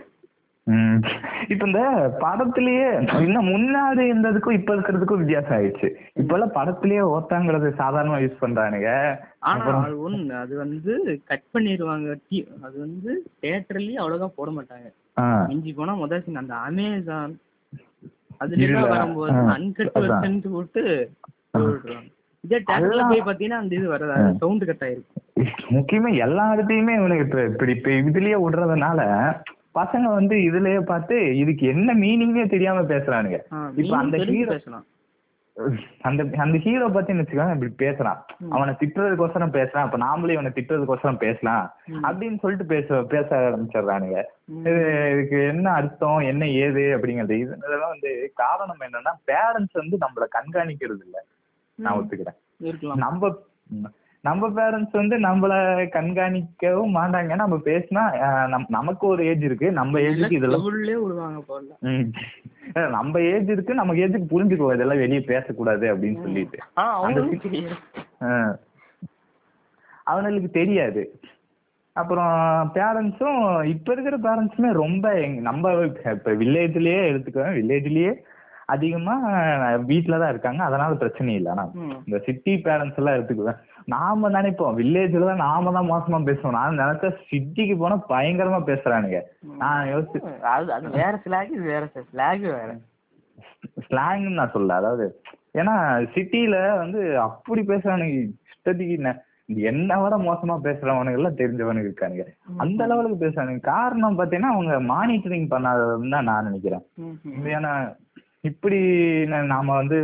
இப்ப 1.49 1.63
இந்த 1.67 1.81
படத்திலேயே 2.21 2.89
இன்னும் 3.21 3.49
முன்னாடி 3.51 4.03
இருந்ததுக்கும் 4.05 4.57
இப்ப 4.59 4.75
இருக்கிறதுக்கும் 4.75 5.23
வித்தியாசம் 5.23 5.57
ஆயிடுச்சு 5.57 5.89
இப்ப 6.15 6.35
எல்லாம் 6.35 6.55
படத்திலேயே 6.55 7.03
ஓத்தாங்கிறது 7.11 7.69
சாதாரணமா 7.81 8.19
யூஸ் 8.21 8.43
பண்றானுங்க. 8.43 8.91
ஒண்ணு 10.05 10.35
அது 10.37 10.55
வந்து 10.57 10.93
கட் 11.25 11.49
பண்ணிடுவாங்க 11.55 12.09
அது 12.63 12.77
வந்து 12.79 13.11
தியேட்டர்லயே 13.41 13.95
அவ்வளவுதான் 13.95 14.37
போட 14.37 14.51
மாட்டாங்க. 14.51 14.89
ஆ, 15.17 15.25
மிஞ்சி 15.49 15.73
போனா 15.73 15.95
முதல் 15.97 16.37
அந்த 16.37 16.55
அமேசான் 16.67 17.35
அதுல 18.41 18.83
வரும்போது 18.93 19.39
அன்கட். 19.55 19.93
வெர்ஷன் 20.05 20.39
போட்டு 20.57 20.83
இதே 22.45 22.59
போய் 22.67 23.27
பாத்தீங்கன்னா 23.29 23.61
அந்த 23.63 23.75
இது 23.79 23.87
வராது. 23.93 24.29
சவுண்ட் 24.43 24.69
கட் 24.69 24.85
ஆயிருக்கும் 24.87 25.17
முக்கியமா 25.77 26.11
எல்லா 26.27 26.45
இடத்தையுமே 26.55 26.93
இவனுக்கு 27.01 27.27
இப்ப 27.27 27.43
இப்படி 27.51 27.73
இப்ப 27.79 27.91
இதுலயே 28.03 28.39
விடுறதுனால 28.45 29.01
பசங்க 29.79 30.07
வந்து 30.19 30.37
இதுலயே 30.47 30.79
பார்த்து 30.85 31.17
இதுக்கு 31.43 31.65
என்ன 31.75 31.91
மீனிங்கே 32.03 32.45
தெரியாம 32.55 32.85
பேசுறானுங்க. 32.93 33.39
இப்ப 33.83 33.95
அந்த 33.99 34.17
ஹீரோ 34.31 34.51
பேசலாம். 34.55 34.87
அந்த 36.01 36.25
அந்த 36.37 36.59
ஹீரோ 36.59 36.89
பத்தி 36.89 37.13
வச்சுக்கோங்க 37.13 37.63
இப்படி 37.63 37.91
பேசுறான். 37.91 38.19
அவனை 38.51 38.75
திட்டுறதுக்கோசரம் 38.75 39.55
பேசுறான். 39.55 39.87
அப்ப 39.87 39.99
நாமளே 39.99 40.31
இவனை 40.31 40.51
திட்டுறதுக்கோசரம் 40.55 41.17
பேசலாம். 41.17 41.75
அப்படின்னு 42.03 42.39
சொல்லிட்டு 42.39 42.67
பேச 42.67 43.03
பேச 43.03 43.37
ஆரம்பிச்சிடுறானுங்க. 43.37 44.23
இது 44.65 45.11
இதுக்கு 45.13 45.47
என்ன 45.47 45.71
அர்த்தம் 45.71 46.19
என்ன 46.19 46.49
ஏது 46.49 46.81
அப்படிங்கிறது. 46.81 47.31
இது 47.31 47.57
இதெல்லாம் 47.57 47.89
வந்து 47.89 48.33
காரணம் 48.35 48.81
என்னன்னா 48.81 49.13
பேரண்ட்ஸ் 49.27 49.73
வந்து 49.73 49.99
நம்மள 50.01 50.25
கண்காணிக்கிறது 50.33 51.03
இல்ல. 51.05 51.25
நான். 51.75 51.95
ஒத்துக்கிறேன். 51.95 52.95
நம்ம 52.95 53.37
நம்ம 54.23 54.49
பேரண்ட்ஸ் 54.49 54.93
வந்து 54.93 55.19
நம்மள 55.19 55.53
கண்காணிக்கவும் 55.89 56.95
மாட்டாங்க. 56.95 57.35
நம்ம 57.35 57.57
பேசினா 57.57 58.65
நமக்கு 58.69 59.07
ஒரு 59.07 59.25
ஏஜ் 59.25 59.43
இருக்கு. 59.43 59.73
நம்ம 59.73 59.99
ஏஜுக்கு 59.99 60.33
இதெல்லாம் 60.33 60.63
நம்ம 62.75 63.21
ஏஜ் 63.21 63.51
இருக்கு 63.51 63.75
நம்ம 63.75 63.95
ஏஜுக்கு 63.95 64.25
புரிஞ்சுக்கோ 64.31 64.75
இதெல்லாம் 64.75 64.99
வெளியே 64.99 65.21
பேசக்கூடாது 65.21 65.97
அப்படின்னு 65.97 66.21
சொல்லிட்டு. 66.21 66.59
அவனுங்களுக்கு 70.07 70.51
தெரியாது. 70.51 71.21
அப்புறம் 71.93 72.71
பேரண்ட்ஸும் 72.75 73.65
இப்ப 73.65 73.93
இருக்கிற 73.93 74.19
பேரண்ட்ஸுமே 74.19 74.73
ரொம்ப 74.73 75.15
நம்ம 75.27 75.73
இப்ப 76.15 76.33
வில்லேஜ்லயே 76.33 77.01
எடுத்துக்குவேன் 77.13 77.57
வில்லேஜ்லயே 77.59 78.15
அதிகமா 78.67 79.31
வீட்டுல 79.89 80.19
தான் 80.19 80.29
இருக்காங்க. 80.29 80.65
அதனால 80.65 80.95
பிரச்சனை 80.95 81.35
இல்லை. 81.35 81.53
ஆனா. 81.53 81.69
இந்த 82.07 82.19
சிட்டி 82.19 82.55
பேரண்ட்ஸ் 82.55 82.97
எல்லாம் 82.97 83.15
எடுத்துக்குவேன் 83.15 83.59
நாம 83.95 84.31
நினைப்போம். 84.37 84.77
வில்லேஜ்ல 84.81 85.29
தான் 85.31 85.45
நாம 85.47 85.73
தான் 85.77 85.91
மோசமா 85.93 86.19
பேசுவோம். 86.29 86.57
நான் 86.59 86.81
நினைச்சா 86.83 87.11
சிட்டிக்கு 87.31 87.77
போனா 87.83 87.97
பயங்கரமா 88.13 88.61
பேசுறானுங்க. 88.71 89.21
நான் 89.63 89.91
யோசிச்சு 89.93 90.21
அது 90.55 90.95
வேற 91.01 91.13
ஸ்லாக் 91.25 91.55
இது 91.57 91.65
வேற 91.75 91.87
ஸ்லாக் 92.13 92.45
வேற. 92.59 92.71
ஸ்லாங்னு 93.87 94.39
நான் 94.41 94.55
சொல்ல 94.55 94.77
அதாவது 94.81 95.07
ஏன்னா 95.61 95.75
சிட்டில 96.15 96.57
வந்து 96.83 97.01
அப்படி 97.27 97.63
பேசுறானுங்க. 97.71 98.19
இஷ்டத்துக்கு 98.53 98.97
என்ன? 99.01 99.13
என்ன 99.71 99.93
விட 100.01 100.17
மோசமா 100.27 100.55
பேசுறவனுங்க 100.67 101.19
எல்லாம் 101.19 101.39
தெரிஞ்சவனுங்க 101.39 101.89
இருக்கானுங்க. 101.89 102.25
அந்த 102.63 102.81
லெவலுக்கு 102.91 103.25
பேசுறானுங்க. 103.25 103.63
காரணம் 103.73 104.19
பாத்தீங்கன்னா 104.19 104.53
அவங்க 104.55 104.75
மானிட்டரிங் 104.93 105.49
பண்ணாததுன்னு 105.55 106.15
தான் 106.17 106.29
நான் 106.31 106.47
நினைக்கிறேன். 106.49 106.85
ஏன்னா 107.57 107.73
இப்படி 108.51 108.79
நாம 109.55 109.75
வந்து 109.81 109.99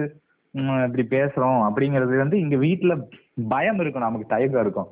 இப்படி 0.87 1.05
பேசுறோம் 1.15 1.61
அப்படிங்கிறது 1.69 2.17
வந்து 2.23 2.37
இங்க 2.45 2.57
வீட்டுல 2.65 2.95
பயம் 3.37 3.81
இருக்கும் 3.83 4.05
நமக்கு 4.05 4.27
தயக்கம் 4.33 4.63
இருக்கும். 4.65 4.89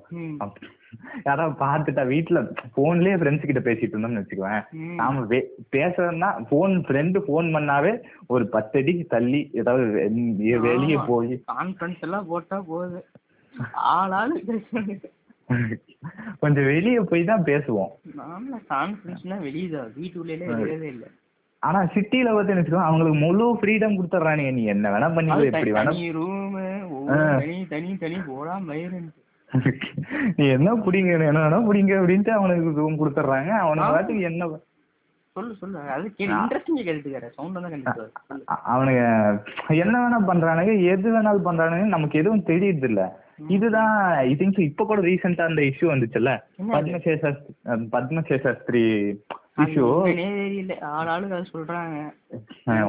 யாராவது 1.26 1.54
பார்த்துட்டா 1.62 2.02
வீட்டுல 2.12 2.40
போன்லயே 2.76 3.14
ஃப்ரெண்ட்ஸ் 3.20 3.48
கிட்ட 3.48 3.62
பேசிட்டு 3.68 3.94
இருந்தோம்னு 3.94 4.22
வச்சுக்குவேன். 4.22 4.62
நாம 5.00 5.24
பேசுறதுன்னா 5.76 6.30
போன் 6.52 6.76
ஃப்ரெண்டு 6.88 7.20
போன் 7.30 7.48
பண்ணாவே 7.56 7.92
ஒரு 8.34 8.46
பத்து 8.54 8.82
அடி 8.82 8.94
தள்ளி 9.14 9.40
ஏதாவது 9.60 9.84
வெளியே. 10.68 10.98
போய். 11.10 11.34
கான்ஃபரன்ஸ் 11.54 12.04
எல்லாம் 12.08 12.30
போட்டா 12.32 12.58
போகுது 12.70 13.00
பேசுறாங்க 14.50 14.94
கொஞ்சம் 16.42 16.68
வெளியே 16.72 17.00
போய் 17.10 17.28
தான் 17.32 17.44
பேசுவோம். 17.50 17.92
நாமள 18.20 18.54
கான்ஃபரன்ஸ்னா 18.72 19.36
வெளியே 19.48 19.68
தான் 19.74 19.92
வீட்டுக்குள்ளே 19.98 20.38
வெளியவே 20.54 20.88
இல்லை. 20.94 21.08
ஆனா 21.62 21.80
சிட்டில 21.92 22.32
பத்தி 22.36 22.54
வச்சுக்கோ 22.56 22.80
அவங்களுக்கு 22.86 23.18
முழு 23.24 23.44
ஃப்ரீடம் 23.60 23.96
கொடுத்துட்றானுங்க. 23.98 24.50
நீ 24.56 24.62
என்ன 24.72 24.90
வேணா 24.94 25.08
பண்ணிக்கோ 25.16 25.46
எப்படி 25.50 25.72
வேணா 25.76 25.92
தனி 27.40 27.56
தனி 27.73 27.90
தனி 28.02 28.18
போடா 28.28 28.54
நீ 30.37 30.44
என்ன 30.54 30.68
புடிங்க 30.84 31.11
என்ன 31.16 31.40
வேணா 31.42 31.58
புடிங்க 31.66 31.92
அப்படின்ட்டு 31.99 32.32
அவனுக்கு 32.37 32.78
ரூம் 32.80 33.00
கொடுத்துட்றாங்க. 33.00 33.50
அவனுக்கு 33.64 33.94
பாட்டுக்கு 33.96 34.23
என்ன 34.30 34.49
சொல்லு 35.37 35.52
சொல்லு. 35.61 35.78
அது 35.94 36.06
இன்ட்ரெஸ்டிங் 36.25 36.80
கேட்டுக்காரு 36.88 37.28
சவுண்ட் 37.37 37.56
தான் 37.56 37.64
அவனுங்க 38.70 39.02
என்ன 39.82 39.94
வேணா 40.02 40.18
பண்றானுங்க 40.30 40.75
எது 40.92 41.06
வேணாலும் 41.14 41.46
பண்றானுங்க 41.49 41.87
நமக்கு 41.94 42.20
எதுவும் 42.23 42.49
தெரியுது 42.50 42.88
இல்ல 42.90 43.02
இதுதான் 43.54 43.94
ஐ 44.26 44.32
திங்க் 44.40 44.61
இப்ப 44.68 44.84
கூட 44.90 45.00
ரீசெண்டா 45.06 45.49
அந்த 45.50 45.62
இஷ்யூ 45.70 45.87
வந்துச்சுல்ல? 45.92 46.32
பத்மசேஷாஸ்திரி 46.75 47.54
பத்மசேஷாஸ்திரி 47.94 48.82
இஷ்யூ 49.64 49.87
தெரியல. 50.11 50.75
ஆளாளுக்கு 50.96 51.37
அதை 51.38 51.46
சொல்றாங்க. 51.54 51.96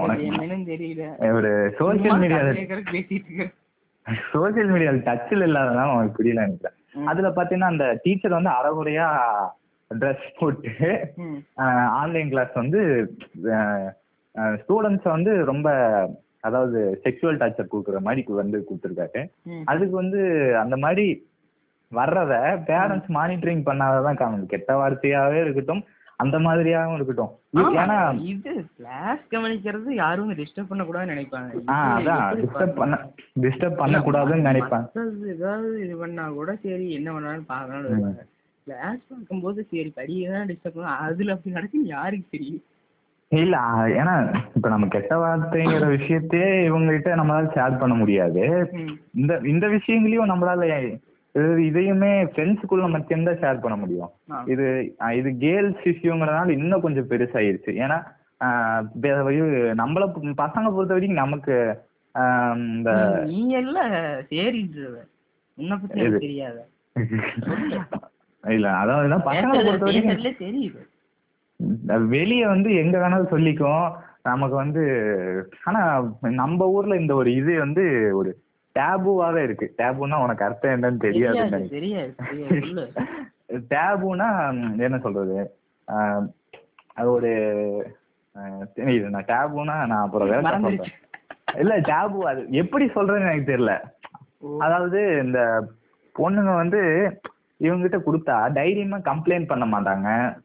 உனக்கு 0.03 0.25
என்னன்னு 0.31 0.67
தெரியல. 0.73 1.05
ஒரு 1.37 1.51
சோசியல் 1.79 2.19
மீடியா 2.23 2.41
பேசிட்டு 2.91 3.31
இருக்க 3.31 3.51
சோசியல் 4.29 4.71
மீடியா 4.71 4.91
டச்சில் 5.05 5.45
இல்லாதனால 5.45 5.89
அவனுக்கு 5.89 6.15
புரியல 6.15 6.41
நினைக்கிறேன் 6.41 6.77
ம். 6.95 7.07
அதுல 7.07 7.29
பாத்தீங்கன்னா 7.29 7.63
அந்த 7.65 7.99
டீச்சர் 8.03 8.31
வந்து 8.31 8.49
அறகுறையா 8.49 9.07
ட்ரெஸ் 9.91 10.27
போட்டு. 10.39 10.71
ஆன்லைன் 11.93 12.29
கிளாஸ் 12.29 12.53
வந்து 12.53 12.79
ஸ்டூடெண்ட்ஸ் 14.61 15.07
வந்து 15.07 15.45
ரொம்ப 15.45 15.67
அதாவது 16.39 17.01
செக்ஷுவல் 17.05 17.39
டார்ச்சர் 17.39 17.71
கொடுக்குற 17.71 17.99
மாதிரி 17.99 18.23
வந்து 18.33 18.67
கொடுத்துருக்காரு. 18.67 19.21
அதுக்கு 19.65 19.95
வந்து 19.95 20.19
அந்த 20.57 20.77
மாதிரி 20.77 21.05
வர்றத 21.91 22.33
பேரண்ட்ஸ் 22.67 23.09
மானிட்டரிங் 23.09 23.63
பண்ணாததான் 23.65 24.15
காரணம் 24.15 24.45
கெட்ட 24.45 24.73
வார்த்தையாவே 24.73 25.41
இருக்கட்டும் 25.41 25.83
அந்த 26.19 26.37
மாதிரியாவும் 26.39 26.95
இருக்கட்டும். 26.95 27.31
ஏன்னா 27.77 27.97
இது 28.31 28.51
கிளாஸ் 28.77 29.23
கவனிக்கிறது 29.31 29.89
யாரும் 29.95 30.29
டிஸ்டர்ப் 30.39 30.69
பண்ண 30.69 30.83
கூடாதுன்னு 30.83 31.13
நினைப்பாங்க. 31.13 31.49
ஆ 31.69 31.77
அதான். 31.95 32.23
டிஸ்டர்ப் 32.39 32.77
பண்ண. 32.77 32.95
டிஸ்டர்ப் 33.43 33.81
பண்ணக்கூடாதுன்னு 33.81 34.47
நினைப்பாங்க. 34.49 34.87
மத்தது 34.87 35.33
ஏதாவது 35.33 35.71
இது 35.85 35.95
பண்ணா 35.97 36.25
கூட 36.37 36.55
சரி 36.63 36.87
என்ன 36.99 37.09
பண்ணாலும் 37.13 37.49
வருவாங்க. 37.81 38.23
கிளாஸ் 38.67 39.01
பார்க்கும்போது 39.09 39.59
சரி 39.65 39.91
படியை 39.97 40.29
தான் 40.31 40.47
டிஸ்டர்ப் 40.51 40.77
பண்ண 40.77 40.93
அதுல 41.07 41.33
அப்படி 41.33 41.57
நடக்குன்னு 41.57 41.93
யாருக்கு 41.95 42.33
தெரியும்? 42.35 42.63
இல்ல 43.31 43.55
ஏன்னா 43.99 44.13
இப்ப 44.55 44.67
நம்ம 44.69 44.87
கெட்ட 44.87 45.13
வார்த்தைங்கிற 45.21 45.85
விஷயத்தையே 45.93 46.49
இவங்க 46.65 46.89
கிட்ட 46.91 47.15
நம்மளால 47.15 47.51
ஷேர் 47.55 47.79
பண்ண 47.79 47.95
முடியாது. 47.95 48.43
இந்த 49.19 49.33
இந்த 49.53 49.65
விஷயங்களையும் 49.75 50.31
நம்மளால 50.31 50.67
இது 51.35 51.47
இதையுமே 51.69 52.11
ஃப்ரெண்ட்ஸுக்குள்ள 52.31 52.85
மட்டும்தான் 52.91 53.39
ஷேர் 53.41 53.63
பண்ண 53.63 53.75
முடியும். 53.75 54.11
இது 54.45 54.65
இது 55.19 55.29
கேர்ள்ஸ் 55.37 55.83
இஷ்யூங்கிறதுனால 55.91 56.55
இன்னும் 56.57 56.85
கொஞ்சம் 56.85 57.09
பெருசாயிருச்சு. 57.11 57.71
ஏன்னா 57.83 57.97
நம்மள 59.81 60.05
பசங்க 60.43 60.67
பொறுத்த 60.71 60.95
வரைக்கும் 60.95 61.23
நமக்கு 61.23 61.55
இந்த 62.71 62.91
நீ 63.27 63.39
எல்லாம் 63.61 63.93
சரி 64.31 64.61
உன்னை 65.57 65.75
பத்தி 65.77 66.01
தெரியாத. 66.17 66.57
இல்ல 68.43 68.67
அதாவது 68.81 69.17
பசங்களை 69.29 69.61
பொறுத்த 69.67 69.85
வரைக்கும் 69.85 70.91
வெளிய 72.13 72.41
வந்து 72.47 72.69
எங்க 72.81 72.95
வேணாலும் 73.01 73.33
சொல்லிக்கும். 73.33 73.85
நமக்கு 74.23 74.55
வந்து 74.55 74.83
ஆனா 75.63 75.81
நம்ம 76.39 76.67
ஊர்ல 76.75 76.95
இந்த 77.01 77.13
ஒரு 77.15 77.29
இது 77.35 77.53
வந்து 77.63 77.83
ஒரு 78.19 78.31
டேபுவாவே 78.75 79.43
இருக்கு. 79.43 79.75
டேபுனா 79.79 80.23
உனக்கு 80.23 80.43
அர்த்தம் 80.43 80.75
என்னன்னு 80.75 81.07
தெரியாது 81.07 81.39
டேபுனா 83.71 84.27
என்ன 84.85 84.97
சொல்றது? 84.97 85.55
அது 86.93 87.11
ஒரு 87.11 87.31
தெரியுது 88.77 89.09
நான் 89.09 89.31
டேபுனா 89.31 89.85
நான் 89.91 90.05
அப்புறம் 90.05 90.31
வேற. 90.31 90.41
சொல்றேன்? 90.65 90.93
இல்ல 91.59 91.73
டேபு 91.89 92.19
அது 92.31 92.47
எப்படி 92.61 92.85
சொல்றேன்னு 92.95 93.29
எனக்கு 93.29 93.51
தெரியல. 93.51 93.81
அதாவது 94.59 95.25
இந்த 95.25 95.39
பொண்ணுங்க 96.15 96.55
வந்து 96.55 96.81
இவங்ககிட்ட 97.59 98.07
கொடுத்தா 98.07 98.53
தைரியமா 98.53 98.97
கம்ப்ளைண்ட் 99.11 99.47
பண்ண 99.47 99.65
மாட்டாங்க. 99.65 100.35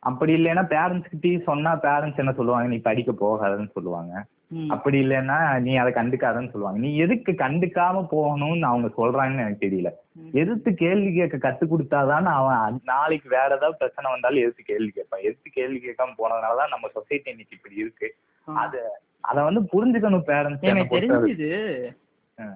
அப்படி 0.00 0.34
இல்லைன்னா 0.34 0.62
பேரண்ட்ஸ் 0.64 1.10
கிட்டயும் 1.12 1.42
சொன்னா 1.42 1.80
பேரண்ட்ஸ் 1.80 2.16
என்ன 2.16 2.32
சொல்லுவாங்க? 2.32 2.68
நீ 2.68 2.76
படிக்க 2.76 3.12
போகாதன்னு 3.12 3.70
சொல்லுவாங்க. 3.70 4.24
அப்படி 4.68 5.04
இல்லைன்னா 5.04 5.60
நீ 5.60 5.76
அதை 5.76 5.92
கண்டுக்காதன்னு 5.92 6.50
சொல்லுவாங்க. 6.50 6.78
நீ 6.78 6.96
எதுக்கு 6.96 7.32
கண்டுக்காம 7.32 8.06
போகணும்னு 8.10 8.60
அவங்க 8.60 8.88
சொல்றாங்கன்னு 8.98 9.38
எனக்கு 9.38 9.66
தெரியல. 9.66 9.90
எதிர்த்து 10.32 10.74
கேள்வி 10.74 11.12
கேட்க 11.12 11.36
கத்து 11.48 11.64
கொடுத்தாதான் 11.66 12.24
அவன் 12.24 12.80
நாளைக்கு 12.84 13.28
வேற 13.28 13.44
ஏதாவது 13.44 13.76
பிரச்சனை 13.76 14.10
வந்தாலும் 14.10 14.38
எதிர்த்து 14.38 14.62
கேள்வி 14.62 14.88
கேட்பான். 14.88 15.20
எதிர்த்து 15.20 15.50
கேள்வி 15.50 15.80
கேட்காம 15.88 16.14
போனதுனாலதான் 16.18 16.68
நம்ம 16.68 16.88
சொசைட்டி 16.92 17.30
இன்னைக்கு 17.30 17.56
இப்படி 17.56 17.74
இருக்கு. 17.74 18.14
அது 18.44 18.78
அத 19.20 19.42
வந்து 19.42 19.60
புரிஞ்சுக்கணும் 19.60 20.26
பேரண்ட்ஸ் 20.26 20.60
எனக்கு 20.60 20.96
தெரிஞ்சது. 20.96 21.50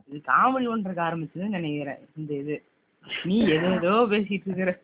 இது 0.07 0.21
காமெடி 0.27 0.69
பண்றதுக்கு 0.69 1.05
ஆரம்பிச்சதுன்னு 1.09 1.49
நினைக்கிறேன். 1.49 1.99
இந்த 2.17 2.35
இது. 2.35 2.63
நீ 3.25 3.47
ஏதோ 3.81 3.91
பேசிட்டு 3.91 4.47
இருக்கிற. 4.47 4.79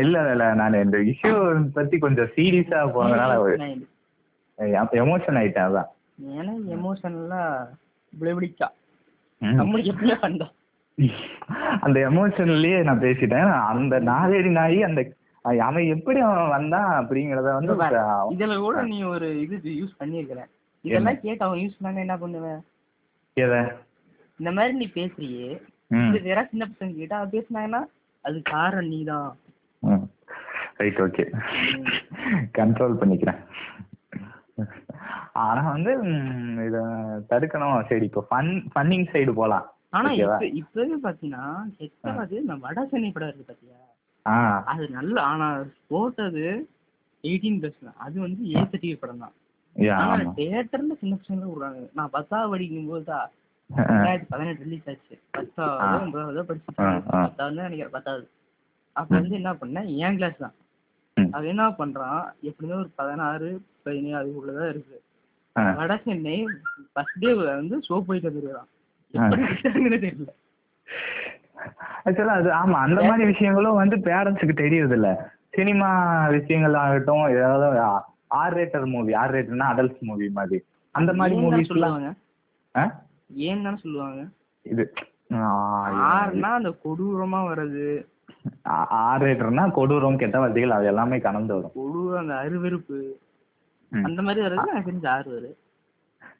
இல்ல 0.00 0.16
இல்ல 0.26 0.44
நான் 0.56 0.80
இந்த 0.80 0.98
இஷ்யூ 1.10 1.32
பத்தி 1.74 1.96
கொஞ்சம் 2.00 2.30
சீரியஸா 2.34 2.80
போனதுனால 2.94 3.32
எமோஷன் 5.02 5.38
ஆயிட்டேன் 5.40 5.66
அதான். 5.68 5.88
ஏன்னா 6.34 6.52
எமோஷனல்லாம் 6.76 7.50
விளைவிடிக்கா 8.12 8.68
ம். 9.40 9.56
நம்மளுக்கு 9.58 9.92
எப்படியா 9.92 10.16
வந்தோம் 10.22 10.54
அந்த 11.80 11.98
எமோஷன்லயே 12.06 12.78
நான் 12.86 13.02
பேசிட்டேன். 13.02 13.50
அந்த 13.72 13.94
நாலேடி 14.08 14.50
நாய் 14.54 14.78
அந்த 14.82 15.00
அவன் 15.64 15.84
எப்படி 15.94 16.18
அவன் 16.20 16.54
வந்தான் 16.54 16.88
அப்படிங்கறத 17.00 17.50
வந்து 17.52 17.74
இதுல 18.34 18.56
கூட 18.60 18.78
நீ 18.88 18.96
ஒரு 19.10 19.28
இது 19.44 19.74
யூஸ் 19.76 19.98
பண்ணிருக்கிற 20.00 20.40
இதெல்லாம் 20.84 21.20
கேட்டு 21.22 21.46
அவன் 21.46 21.62
யூஸ் 21.62 21.78
பண்ணா 21.78 22.04
என்ன 22.06 22.16
பண்ணுவேன் 22.18 22.60
இந்த 24.40 24.50
மாதிரி 24.52 24.72
நீ 24.74 24.86
பேசுறியே. 24.96 25.48
சின்ன 26.50 26.64
பசங்க 26.66 26.92
கிட்ட 26.94 27.14
அவன் 27.18 27.32
பேசினாங்கன்னா 27.32 27.80
அது 28.28 28.38
காரணம் 28.54 28.92
நீதான். 28.94 29.30
ரைட் 30.80 31.00
ஓகே 31.06 31.24
கண்ட்ரோல் 32.58 33.00
பண்ணிக்கிறேன். 33.00 33.40
ஆனா 35.44 35.62
வந்து 35.74 35.92
இத 36.68 36.78
தடுக்கணும் 37.30 37.88
சரி 37.90 38.06
இப்போ 38.10 38.22
ஃபன் 38.30 38.52
ஃபன்னிங் 38.72 39.06
சைடு 39.12 39.32
போலாம். 39.40 39.66
ஆனா? 39.96 40.08
இப்ப 40.22 40.46
இப்பவே 40.60 40.96
பாத்தீங்கன்னா 41.04 41.44
கெட்டது 41.78 42.40
இந்த 42.42 42.56
வட 42.64 42.78
சென்னை 42.90 43.10
படம் 43.12 43.30
இருக்கு 43.30 43.48
பாத்தியா? 43.50 43.78
அது 44.72 44.84
நல்ல 44.98 45.16
ஆனா 45.32 45.46
போட்டது 45.92 46.44
எயிட்டீன் 47.24 47.60
பிளஸ் 47.62 47.94
அது 48.06 48.16
வந்து 48.26 48.42
ஏ 48.52 48.56
சர்டிஃபிகேட் 48.62 49.02
படம் 49.04 49.22
தான் 49.24 49.36
தியேட்டர்ல 50.38 50.94
சின்ன 51.00 51.14
பசங்க 51.20 51.44
விடுறாங்க. 51.48 51.80
நான் 51.98 52.14
பத்தாவது 52.16 52.52
படிக்கும் 52.52 52.90
போது 52.92 53.04
தான் 53.12 53.26
ரெண்டாயிரத்தி 53.76 54.26
பதினெட்டு 54.28 54.64
ரிலீஸ் 54.64 54.88
ஆச்சு. 54.88 55.16
பத்தாவது. 55.30 56.02
ஒன்பதாவது 56.02 56.42
படிச்சுட்டு. 56.42 57.02
பத்தாவது 57.10 57.56
நினைக்கிறேன் 57.56 57.94
பத்தாவது. 57.96 58.26
அப்ப 58.92 59.14
வந்து 59.16 59.36
என்ன 59.40 59.52
பண்ணேன்? 59.52 59.90
என் 60.04 60.16
கிளாஸ் 60.16 60.38
தான். 60.38 60.54
அவன் 61.30 61.50
என்ன 61.52 61.68
பண்றான்? 61.68 62.22
எப்படின்னா 62.48 62.78
ஒரு 62.82 62.90
பதினாறு 62.94 63.48
பதினேழு 63.82 64.18
அதுக்குள்ளதான் 64.20 64.68
இருக்கு. 64.68 64.98
வட 65.76 65.92
சென்னை 66.04 66.34
ஃபர்ஸ்ட் 66.92 67.22
டே 67.22 67.30
வந்து 67.34 67.76
ஷோ 67.88 68.00
போயிட்டு 68.00 68.30
வந்துருக்கான் 68.30 68.68
தெரியல. 70.04 70.30
ஆக்சுவலா 72.04 72.34
அது 72.40 72.48
ஆமா 72.50 72.76
அந்த 72.86 73.00
மாதிரி 73.08 73.24
விஷயங்களும் 73.32 73.80
வந்து 73.82 73.96
பேரண்ட்ஸுக்கு 73.96 74.54
தெரியறது 74.62 74.94
இல்ல 74.94 75.08
சினிமா 75.50 75.88
விஷயங்கள் 76.36 76.74
ஆகட்டும் 76.82 77.24
ஏதாவது 77.34 77.80
ஆர் 78.42 78.56
ரேட்டர் 78.56 78.86
மூவி 78.94 79.12
ஆர் 79.22 79.34
ரேட்டர்னா 79.34 79.66
அடல்ட் 79.72 80.00
மூவி 80.00 80.26
மாதிரி. 80.38 80.58
அந்த 80.94 81.12
மாதிரி 81.12 81.36
மூவிஸ் 81.40 81.70
சொல்லுவாங்க? 81.72 82.10
ஆ 83.30 83.36
ஏன் 83.44 83.62
தானே 83.62 83.76
சொல்லுவாங்க 83.76 84.20
இது 84.62 84.84
ஆறுனா 86.10 86.50
அந்த 86.50 86.70
கொடூரமா 86.84 87.40
வர்றது. 87.48 87.86
ஆர் 88.62 89.22
ரேட்டர்னா 89.22 89.72
கொடூரம் 89.74 90.16
கெட்ட 90.16 90.38
வார்த்தைகள் 90.38 90.70
அது 90.70 90.86
எல்லாமே 90.86 91.18
கலந்து 91.18 91.54
வரும். 91.54 91.72
கொடூரம் 91.74 92.18
அந்த 92.18 92.36
அருவெருப்பு. 92.36 92.98
அந்த 93.92 94.22
மாதிரி 94.22 94.46
வர்றது 94.46 94.66
எனக்கு 94.66 94.90
தெரிஞ்ச 94.90 95.06
ஆறு 95.08 95.32
வரு. 95.32 95.50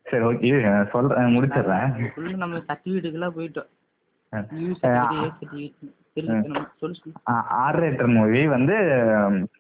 சரி 0.03 0.25
ஓகே 0.25 0.51
சொல்றேன் 0.91 1.35
முடிச்சிடுறேன். 1.37 2.37
நம்ம 2.37 2.59
சர்டிஃபிகேட்டுக்கெல்லாம் 2.59 3.37
போயிட்டோம். 3.39 3.69
ஆ. 4.33 4.45
யூ 4.53 4.73
சர்டிஃபிகேட் 4.83 5.25
ஏ 5.25 5.31
சர்டிஃபிகேட் 5.31 5.95
தெரிஞ்சுக்கணும். 6.17 6.69
சொல்லு 6.77 6.97
சொல்லு. 6.97 7.17
ஆர் 7.59 7.81
ரேட்டர் 7.81 8.15
மூவி 8.15 8.47
வந்து 8.47 8.77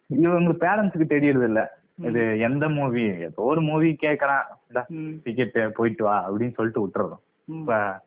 இவங்க 0.06 0.52
பேரண்ட்ஸுக்கு 0.64 1.06
தெரியறது 1.06 1.44
இல்ல 1.44 1.77
இது 2.06 2.38
எந்த 2.38 2.68
மூவி 2.68 3.02
ஏதோ 3.02 3.42
ஒரு 3.42 3.60
மூவி 3.60 3.96
கேக்குறான். 4.02 4.42
ம். 4.88 5.08
டிக்கெட் 5.22 5.74
போயிட்டு 5.74 6.04
வா 6.04 6.30
அப்படின்னு 6.30 6.52
சொல்லிட்டு 6.52 6.86
விட்டுறோம் 6.86 7.18
இப்ப 7.46 8.00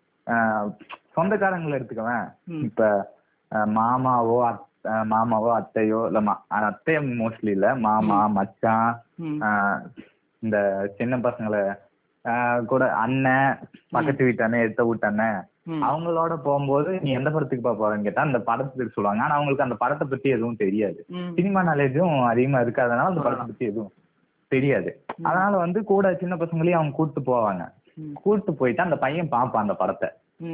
சொந்தக்காரங்களை 1.15 1.77
எடுத்துக்கவேன். 1.80 2.34
இப்ப 2.62 3.12
மாமாவோ 3.56 4.60
மாமாவோ 4.84 5.62
அத்தையோ 5.62 6.06
இல்ல 6.06 6.21
மா- 6.21 6.43
அத்தைய 6.49 6.99
மோஸ்ட்லி 7.01 7.49
இல்ல. 7.49 7.75
மாமா 7.75 8.27
மச்சான் 8.27 9.01
இந்த 10.39 10.88
சின்ன 10.97 11.17
பசங்களை 11.17 11.80
கூட 12.65 12.93
அண்ணன் 12.93 13.58
பக்கத்து 13.91 14.23
வீட்டு 14.23 14.43
அண்ணன் 14.43 14.60
எடுத்த 14.60 14.84
வீட்டு 14.84 15.08
அண்ணன். 15.08 15.45
அவங்களோட 15.88 16.34
போகும்போது 16.45 16.91
நீ 17.04 17.10
எந்த 17.17 17.30
படத்துக்கு 17.34 17.63
போறேன்னு 17.82 18.06
கேட்டா 18.08 18.21
அந்த 18.28 18.39
படத்துக்கு 18.47 18.95
சொல்லுவாங்க. 18.95 19.24
ஆனா 19.26 19.36
அவங்களுக்கு 19.38 19.65
அந்த 19.65 19.78
படத்தை 19.84 20.06
பத்தி 20.08 20.30
எதுவும் 20.36 20.62
தெரியாது. 20.63 21.00
சினிமா 21.38 21.62
நாலேஜும் 21.67 22.15
அதிகமா 22.32 22.62
இருக்காதனால 22.65 23.12
அந்த 23.12 23.24
படத்தை 23.26 23.45
பத்தி 23.47 23.65
எதுவும் 23.71 23.93
தெரியாது. 24.52 24.89
அதனால 25.28 25.52
வந்து 25.65 25.82
கூட 25.91 26.13
சின்ன 26.21 26.36
பசங்களையும் 26.36 26.80
அவங்க 26.80 26.95
கூட்டு 26.95 27.21
போவாங்க. 27.30 27.65
கூட்டு 28.24 28.52
போயிட்டு 28.60 28.86
அந்த 28.86 28.97
பையன் 29.04 29.34
பார்ப்பான் 29.36 29.65
அந்த 29.65 29.76
படத்தை. 29.82 30.10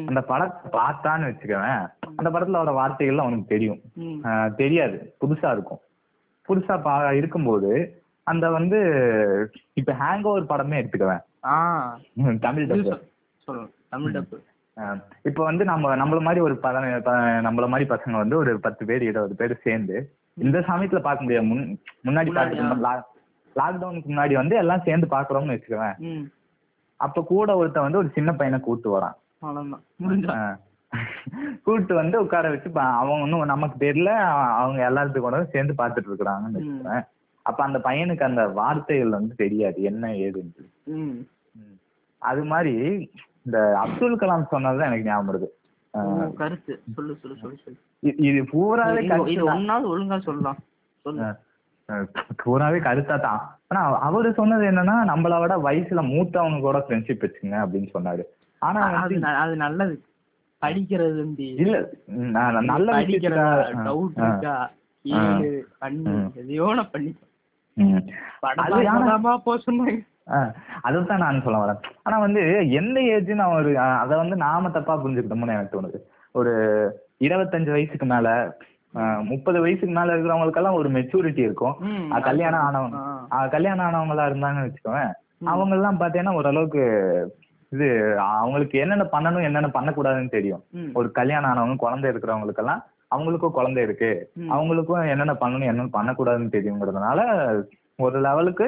அந்த 0.09 0.21
படத்தை 0.31 0.71
பார்த்தான்னு 0.77 1.29
வச்சுக்கவேன் 1.29 1.83
அந்த 2.17 2.29
படத்துல 2.29 2.61
வர 2.61 2.71
வார்த்தைகள் 2.79 3.23
அவனுக்கு 3.25 3.53
தெரியும். 3.53 3.79
தெரியாது. 4.61 4.97
புதுசா 5.21 5.51
இருக்கும். 5.55 5.81
புதுசா 6.49 6.75
பா 6.81 6.95
இருக்கும்போது 7.19 7.71
அந்த 8.27 8.45
வந்து 8.57 8.79
இப்ப 9.79 9.93
ஹேங் 10.01 10.27
ஓவர் 10.29 10.51
படமே 10.51 10.79
எடுத்துக்கவேன். 10.81 11.23
தமிழ் 12.45 12.69
டப்பு 12.69 12.99
தமிழ் 13.93 14.15
டப்பு 14.17 14.37
இப்ப 15.23 15.43
வந்து 15.43 15.65
நம்ம 15.65 15.95
நம்மள 15.95 16.19
மாதிரி 16.19 16.41
ஒரு 16.41 16.53
பத 16.53 16.75
நம்மள 17.43 17.67
மாதிரி 17.67 17.89
பசங்க 17.89 18.11
வந்து 18.11 18.37
ஒரு 18.37 18.59
பத்து 18.59 18.85
பேர் 18.85 19.01
இருபது 19.01 19.35
பேர் 19.35 19.59
சேர்ந்து 19.63 20.13
இந்த 20.33 20.59
சமயத்துல 20.59 20.99
பார்க்க 20.99 21.23
முடியாது 21.23 21.45
முன் 21.45 21.79
முன்னாடி 22.03 22.29
பார்த்துட்டு 22.29 23.01
லாக்டவுனுக்கு 23.55 24.03
முன்னாடி 24.07 24.33
வந்து 24.33 24.55
எல்லாம் 24.55 24.81
சேர்ந்து 24.81 25.07
பாக்குறோம்னு 25.09 25.57
வச்சுக்கவேன். 25.57 25.95
அப்ப 26.95 27.23
கூட 27.23 27.55
ஒருத்தன் 27.55 27.83
வந்து 27.83 27.97
ஒரு 27.97 28.09
சின்ன 28.09 28.33
பையனை 28.33 28.61
கூட்டு 28.61 28.99
வரான். 28.99 29.13
கூட்டு 31.63 31.95
வந்து 31.95 32.21
உட்கார 32.21 32.49
வச்சு 32.49 32.71
அவன் 32.73 33.21
ஒன்றும் 33.21 33.45
நமக்கு 33.45 33.85
தெரியல 33.85 34.05
அவ- 34.05 34.53
அவங்க 34.53 34.89
எல்லாத்துக்கும் 34.89 35.19
கூட 35.19 35.43
சேர்ந்து 35.43 35.73
பார்த்துட்டு 35.77 36.07
இருக்கிறாங்கன்னு. 36.09 36.57
வச்சுக்கவேன். 36.57 37.07
அப்ப 37.41 37.63
அந்த 37.63 37.79
பையனுக்கு 37.79 38.23
அந்த 38.23 38.47
வார்த்தைகள் 38.47 39.09
வந்து 39.09 39.35
தெரியாது. 39.35 39.81
என்ன 39.81 40.07
ஏதுன்னு. 40.07 40.69
அது 42.17 42.43
மாதிரி 42.43 43.11
இந்த 43.47 43.59
அப்துல் 43.81 44.21
கலாம் 44.21 44.51
சொன்னதுதான் 44.51 44.89
எனக்கு 44.89 45.07
ஞாபகம் 45.07 45.29
வருது. 45.29 45.47
கருத்து. 46.35 46.73
சொல்லு 46.95 47.13
சொல்லு 47.21 47.35
சொல்லு 47.41 47.77
இது 48.23 48.39
பூராவே 48.51 49.01
இது-. 49.27 49.47
ஒன்னாவது 49.53 49.85
ஒழுங்கா 49.93 50.17
சொல்லலாம். 50.19 50.57
சொல்லு. 51.05 51.27
பூராவே 52.43 52.79
கருத்தா 52.79 53.15
தான். 53.19 53.41
ஆனா 53.67 53.81
அவரு 53.99 54.29
சொன்னது 54.33 54.63
என்னன்னா 54.71 54.95
நம்மள 55.11 55.39
விட 55.39 55.55
வயசுல 55.59 56.01
மூத்தவங்க 56.09 56.59
கூட 56.59 56.79
ஃப்ரெண்ட்ஷிப் 56.79 57.23
வச்சுங்க 57.25 57.55
அப்படின்னு 57.63 57.89
சொன்னாரு. 57.93 58.23
ஆனா 58.61 58.81
அது 58.97 59.15
நல்லது. 59.57 59.95
படிக்கிறது 60.61 61.23
இல்ல 61.63 61.75
நல்ல 62.69 62.87
படிக்கிறதா 62.93 63.47
டவுட் 63.87 64.19
இருக்கா? 64.21 64.55
பண்ணு. 65.81 66.13
எதையோ 66.35 66.67
பண்ணி. 66.93 67.11
படம் 68.43 69.35
போ 69.45 69.53
சொன்னாங்க 69.65 69.97
அதுதான் 70.81 71.19
நான் 71.19 71.43
சொல்ல 71.43 71.57
வரேன். 71.57 71.79
ஆனா 72.03 72.17
வந்து 72.17 72.41
எந்த 72.79 72.99
ஏஜ்னு 73.13 73.43
அவர் 73.43 73.69
அதை 74.01 74.17
வந்து 74.17 74.35
நாம 74.35 74.69
தப்பா 74.69 74.95
புரிஞ்சுக்கிட்டோம்னு 74.95 75.55
எனக்கு 75.55 75.75
தோணுது. 75.77 75.99
ஒரு 76.35 76.53
இருபத்தஞ்சு 77.21 77.71
வயசுக்கு 77.71 78.05
மேல 78.05 78.29
முப்பது 79.23 79.57
வயசுக்கு 79.61 79.93
மேல 79.95 80.13
இருக்கிறவங்களுக்கெல்லாம் 80.13 80.77
ஒரு 80.79 80.89
மெச்சூரிட்டி 80.89 81.41
இருக்கும். 81.47 81.75
கல்யாணம் 82.21 82.65
ஆனவங்க 82.67 82.99
கல்யாணம் 83.49 83.85
ஆனவங்களா 83.87 84.27
இருந்தாங்கன்னு 84.29 84.67
வச்சுக்கோவேன் 84.67 85.11
ம். 85.41 85.47
அவங்க 85.47 85.75
எல்லாம் 85.75 85.99
பாத்தீங்கன்னா 85.99 86.33
ஓரளவுக்கு 86.33 86.83
இது 87.71 87.87
அவங்களுக்கு 88.35 88.75
என்னென்ன 88.79 89.05
பண்ணணும் 89.11 89.43
என்னென்ன 89.43 89.69
பண்ணக்கூடாதுன்னு 89.73 90.29
தெரியும். 90.29 90.61
ஒரு 90.93 91.11
கல்யாணம் 91.11 91.49
ஆனவங்க 91.51 91.75
குழந்தை 91.75 92.11
இருக்கிறவங்களுக்கெல்லாம் 92.11 92.83
அவங்களுக்கும் 93.11 93.51
குழந்தை 93.51 93.83
இருக்கு. 93.83 94.11
அவங்களுக்கும் 94.51 95.09
என்னென்ன 95.09 95.35
பண்ணணும் 95.41 95.69
என்னென்ன 95.71 95.91
பண்ணக்கூடாதுன்னு 95.93 96.55
தெரியுங்கிறதுனால 96.55 97.19
ஒரு 97.99 98.17
லெவலுக்கு 98.21 98.67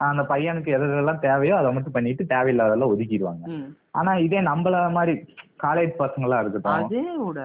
அந்த 0.00 0.22
பையனுக்கு 0.24 0.70
எது 0.70 0.84
எதெல்லாம் 0.88 1.24
தேவையோ 1.24 1.54
அதை 1.56 1.70
மட்டும் 1.72 1.96
பண்ணிட்டு 1.96 2.24
தேவையில்லாதெல்லாம் 2.26 2.92
ஒதுக்கிடுவாங்க. 2.92 3.44
ஆனா 3.92 4.12
இதே 4.26 4.40
நம்மள 4.42 4.76
மாதிரி 4.90 5.14
காலேஜ் 5.62 5.92
பசங்களா 5.98 6.38
இருக்கட்டும். 6.40 6.76
அதே 6.78 7.02
விட 7.18 7.40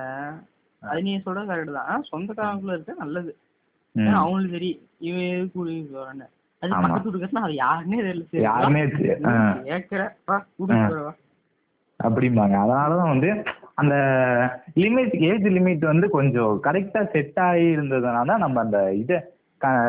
அது 0.82 1.02
நீ 1.02 1.14
சொல்றது 1.26 1.50
கரெக்ட் 1.52 1.78
தான். 1.80 2.06
சொந்தக்காரங்களுக்குள்ள 2.12 2.78
இருக்க 2.78 2.96
நல்லது. 3.00 3.32
ம். 3.96 4.06
ஏன்னா 4.06 4.22
அவங்களுக்கு 4.22 4.56
தெரியும் 4.56 4.82
இவன் 5.08 5.28
எதுக்கு 5.32 5.60
போறான்னு 5.94 6.26
அது. 6.62 6.72
பக்கத்து 6.76 7.08
வீட்டுக்கு 7.08 7.44
அது 7.44 7.56
யாருன்னே 7.60 7.98
தெரியல. 8.02 8.26
சரி, 9.86 10.08
கூட்டிட்டு 10.58 10.90
போறவா. 10.90 11.14
அப்படிம்பாங்க. 12.00 12.56
அதனாலதான் 12.64 13.14
வந்து 13.14 13.30
அந்த 13.82 13.96
லிமிட் 14.76 15.16
ஏஜ் 15.30 15.48
லிமிட் 15.56 15.86
வந்து 15.86 16.08
கொஞ்சம் 16.10 16.54
கரெக்டா 16.66 17.02
செட் 17.14 17.40
ஆகி 17.46 17.66
இருந்ததுனால 17.76 18.30
தான் 18.32 18.44
நம்ம 18.46 18.60
அந்த 18.62 18.80
இதை 19.02 19.18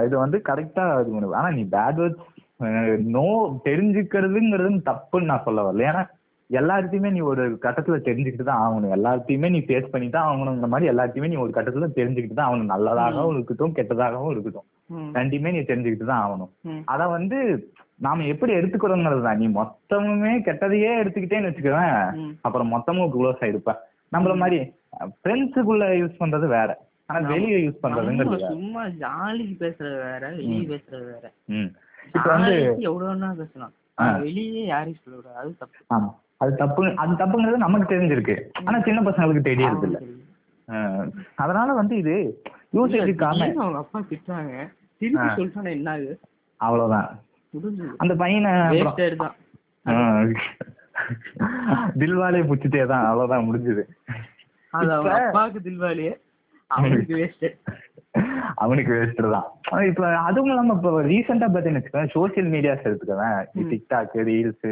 இது 0.06 0.14
வந்து 0.18 0.38
கரெக்டா 0.48 0.84
இது 1.00 1.12
பண்ணுவோம் 1.14 1.38
ஆனா 1.40 1.50
நீ 1.50 1.62
பேட் 1.72 1.98
வேர்ட்ஸ் 2.00 2.22
நோ 3.14 3.24
தெரிஞ்சுக்கிறதுங்கிறது 3.66 4.78
தப்புன்னு 4.90 5.30
நான் 5.30 5.46
சொல்ல 5.46 5.62
வரல. 5.66 5.88
ஏன்னா 5.90 6.02
எல்லாத்தையுமே 6.50 7.10
நீ 7.14 7.20
ஒரு 7.30 7.44
கட்டத்துல 7.64 7.96
தெரிஞ்சுக்கிட்டு 8.08 8.46
தான் 8.48 8.62
ஆகணும். 8.64 8.92
எல்லாத்தையுமே 8.96 9.48
நீ 9.54 9.60
ஃபேஸ் 9.68 9.92
பண்ணி 9.92 10.08
தான் 10.16 10.28
ஆகணுங்கிற 10.30 10.68
மாதிரி 10.72 10.90
எல்லாத்தையுமே 10.92 11.30
நீ 11.32 11.38
ஒரு 11.44 11.52
கட்டத்துல 11.56 11.88
தெரிஞ்சுக்கிட்டு 11.98 12.38
தான் 12.38 12.48
ஆகணும். 12.48 12.72
நல்லதாகவும் 12.74 13.34
இருக்கட்டும் 13.36 13.74
கெட்டதாகவும் 13.78 14.32
இருக்கட்டும். 14.34 14.66
ரெண்டுமே 15.18 15.52
நீ 15.56 15.62
தெரிஞ்சுக்கிட்டு 15.70 16.08
தான் 16.12 16.24
ஆகணும். 16.26 16.52
அத 16.92 17.08
வந்து 17.16 17.38
நாம 18.06 18.24
எப்படி 18.32 18.52
எடுத்துக்கிறோங்கிறது 18.58 19.22
தான். 19.26 19.40
நீ 19.42 19.46
மொத்தமுமே 19.60 20.32
கெட்டதையே 20.48 20.90
எடுத்துக்கிட்டேன்னு 21.02 21.50
வச்சுக்கவேன் 21.50 21.94
ம். 22.22 22.34
அப்புறம் 22.46 22.72
மொத்தமும் 22.74 23.12
க்ளோஸ் 23.14 23.42
ஆயிருப்ப. 23.44 23.72
நம்மள 24.14 24.34
மாதிரி 24.42 24.58
ஃப்ரெண்ட்ஸுக்குள்ள 25.20 25.86
யூஸ் 26.00 26.20
பண்றது 26.22 26.48
வேற. 26.56 26.70
ஆனா 27.08 27.18
வெளியே 27.32 27.58
யூஸ் 27.64 27.82
பண்றதுங்கிறது 27.82 28.38
சும்மா 28.52 28.84
ஜாலிக்கு 29.02 29.56
பேசுறது 29.64 29.96
வேற 30.06 30.22
வெளியே 30.38 30.62
பேசுறது 30.72 31.04
வேற. 31.12 31.26
இப்ப 32.14 32.26
வந்து 32.28 32.52
ஜாலிக்கு 32.52 32.86
எவ்வளவு 32.88 33.08
வேணா 33.10 33.30
பேசலாம் 33.40 33.74
வெளியே 34.22 34.62
யாரையும் 34.66 35.02
சொல்லக்கூடாது 35.02 35.38
அது 35.42 35.50
தப்பு. 35.58 35.78
ஆமா. 35.94 36.10
அது 36.42 36.50
தப்பு 36.56 36.82
அது 37.02 37.12
தப்புங்கிறது 37.20 37.64
நமக்கு 37.64 37.86
தெரிஞ்சிருக்கு. 37.92 38.34
ஆனா 38.64 38.78
சின்ன 38.80 39.02
பசங்களுக்கு 39.06 39.48
தெரியறது 39.48 39.86
இல்ல 39.88 39.98
அதனால 41.38 41.68
வந்து 41.74 41.94
இது 41.96 42.14
திடீர்னு 42.72 43.46
அவங்க 43.62 43.78
அப்பா 43.78 43.98
திட்டுறாங்க. 44.10 44.54
திருப்பி 45.00 45.28
சொல்லிட்டானே 45.36 45.70
என்ன 45.76 45.90
ஆகுது 45.94 46.14
அவ்வளவுதான். 46.60 47.08
முடிஞ்சது 47.54 47.96
அந்த 48.02 48.14
பையனை 48.22 48.52
தில்வாலே 52.00 52.40
புச்சிட்டே 52.48 52.82
தான் 52.86 53.04
அவ்வளவுதான் 53.08 53.46
முடிஞ்சது. 53.48 53.82
அது 54.72 54.90
அவங்க 54.94 55.12
அப்பாவுக்கு 55.18 55.60
தில்வாலியே 55.60 56.12
அவனுக்கு 56.70 57.14
வேஸ்டர் 57.20 57.54
அவனுக்கு 58.62 58.90
வேஸ்ட் 58.92 59.20
தான். 59.34 59.48
இப்ப 59.88 60.02
அதுவும் 60.28 60.50
இல்லாம 60.50 60.74
இப்ப 60.78 61.02
ரீசெண்டா 61.08 61.46
பாத்தீங்கன்னு 61.54 61.80
வச்சுக்கோங்க 61.80 62.14
சோசியல் 62.14 62.48
மீடியாஸ் 62.54 62.86
எடுத்துக்கவேன் 62.88 63.40
டிக்டாக் 63.72 64.14
ரீல்ஸ் 64.28 64.68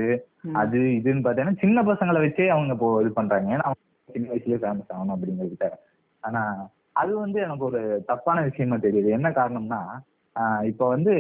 அது 0.63 0.79
இதுன்னு 0.99 1.25
பாத்தீங்கன்னா 1.27 1.63
சின்ன 1.65 1.83
பசங்களை 1.91 2.21
வச்சே 2.25 2.47
அவங்க 2.55 2.73
இப்போ 2.77 2.89
இது 3.03 3.11
பண்றாங்க. 3.19 3.51
ஏன்னா 3.57 3.73
சின்ன 4.09 4.31
வயசுலயே 4.33 4.61
ஃபேமஸ் 4.63 4.93
ஆகணும் 4.95 5.15
அப்படிங்கிறதுக்கிட்ட 5.17 5.69
ஆனா 6.23 6.43
அது 7.03 7.13
வந்து 7.25 7.39
எனக்கு 7.47 7.65
ஒரு 7.71 7.81
தப்பான 8.11 8.43
விஷயமா 8.49 8.77
தெரியுது. 8.87 9.09
என்ன 9.19 9.29
காரணம்னா 9.39 9.81
இப்ப 10.71 10.89
வந்து 10.95 11.13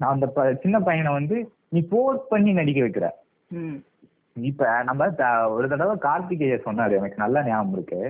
நான் 0.00 0.14
அந்த 0.14 0.26
சின்ன 0.64 0.76
பையனை 0.88 1.12
வந்து 1.18 1.36
நீ 1.74 1.80
போர்ஸ் 1.92 2.30
பண்ணி 2.32 2.50
நடிக்க 2.58 2.80
வைக்கிற. 2.84 3.06
இப்ப 4.36 4.64
நம்ம 4.88 5.08
ஒரு 5.56 5.66
தடவை 5.72 5.96
கார்த்திகேய 6.06 6.58
சொன்னாரு 6.66 6.98
எனக்கு 7.00 7.22
நல்லா 7.24 7.40
ஞாபகம் 7.48 7.76
இருக்கு. 7.78 8.00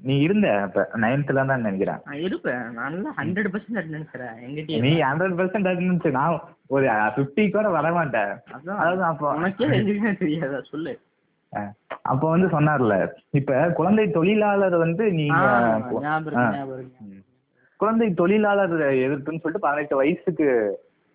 நீ 0.00 0.14
இருந்த 0.20 0.46
இப்ப 0.66 0.82
நைன்த்ல 0.96 1.46
தான் 1.46 1.60
நினைக்கிறேன். 1.60 2.00
நான் 2.04 2.20
இருப்பேன். 2.20 2.62
நல்லா 2.74 3.10
ஹண்ட்ரட் 3.18 3.50
பர்சன்ட் 3.52 3.92
நீ 4.84 4.92
ஹண்ட்ரட் 5.00 5.36
பர்சன்ட் 5.38 5.68
அட்டன்ஸ் 5.70 6.08
நான் 6.10 6.38
ஒரு 6.66 6.86
ஃபிஃப்டி 7.14 7.50
கூட 7.50 7.68
வர 7.68 7.92
மாட்டேன். 7.92 8.32
அதாவது 8.72 9.04
அப்போ. 9.04 9.26
உனக்கே 9.34 9.68
எதுவுமே 9.78 10.12
தெரியாதா? 10.14 10.60
சொல்லு. 10.70 10.94
அப்போ 12.02 12.26
வந்து 12.30 12.46
சொன்னார்ல 12.46 12.94
இப்ப 13.30 13.58
குழந்தை 13.70 14.06
தொழிலாளர் 14.10 14.76
வந்து 14.76 15.04
நீங்க. 15.12 15.44
குழந்தை 17.80 18.08
தொழிலாளர் 18.14 18.74
எதிர்ப்புன்னு 19.04 19.42
சொல்லிட்டு 19.42 19.66
பதினெட்டு 19.66 19.96
வயசுக்கு 19.96 20.48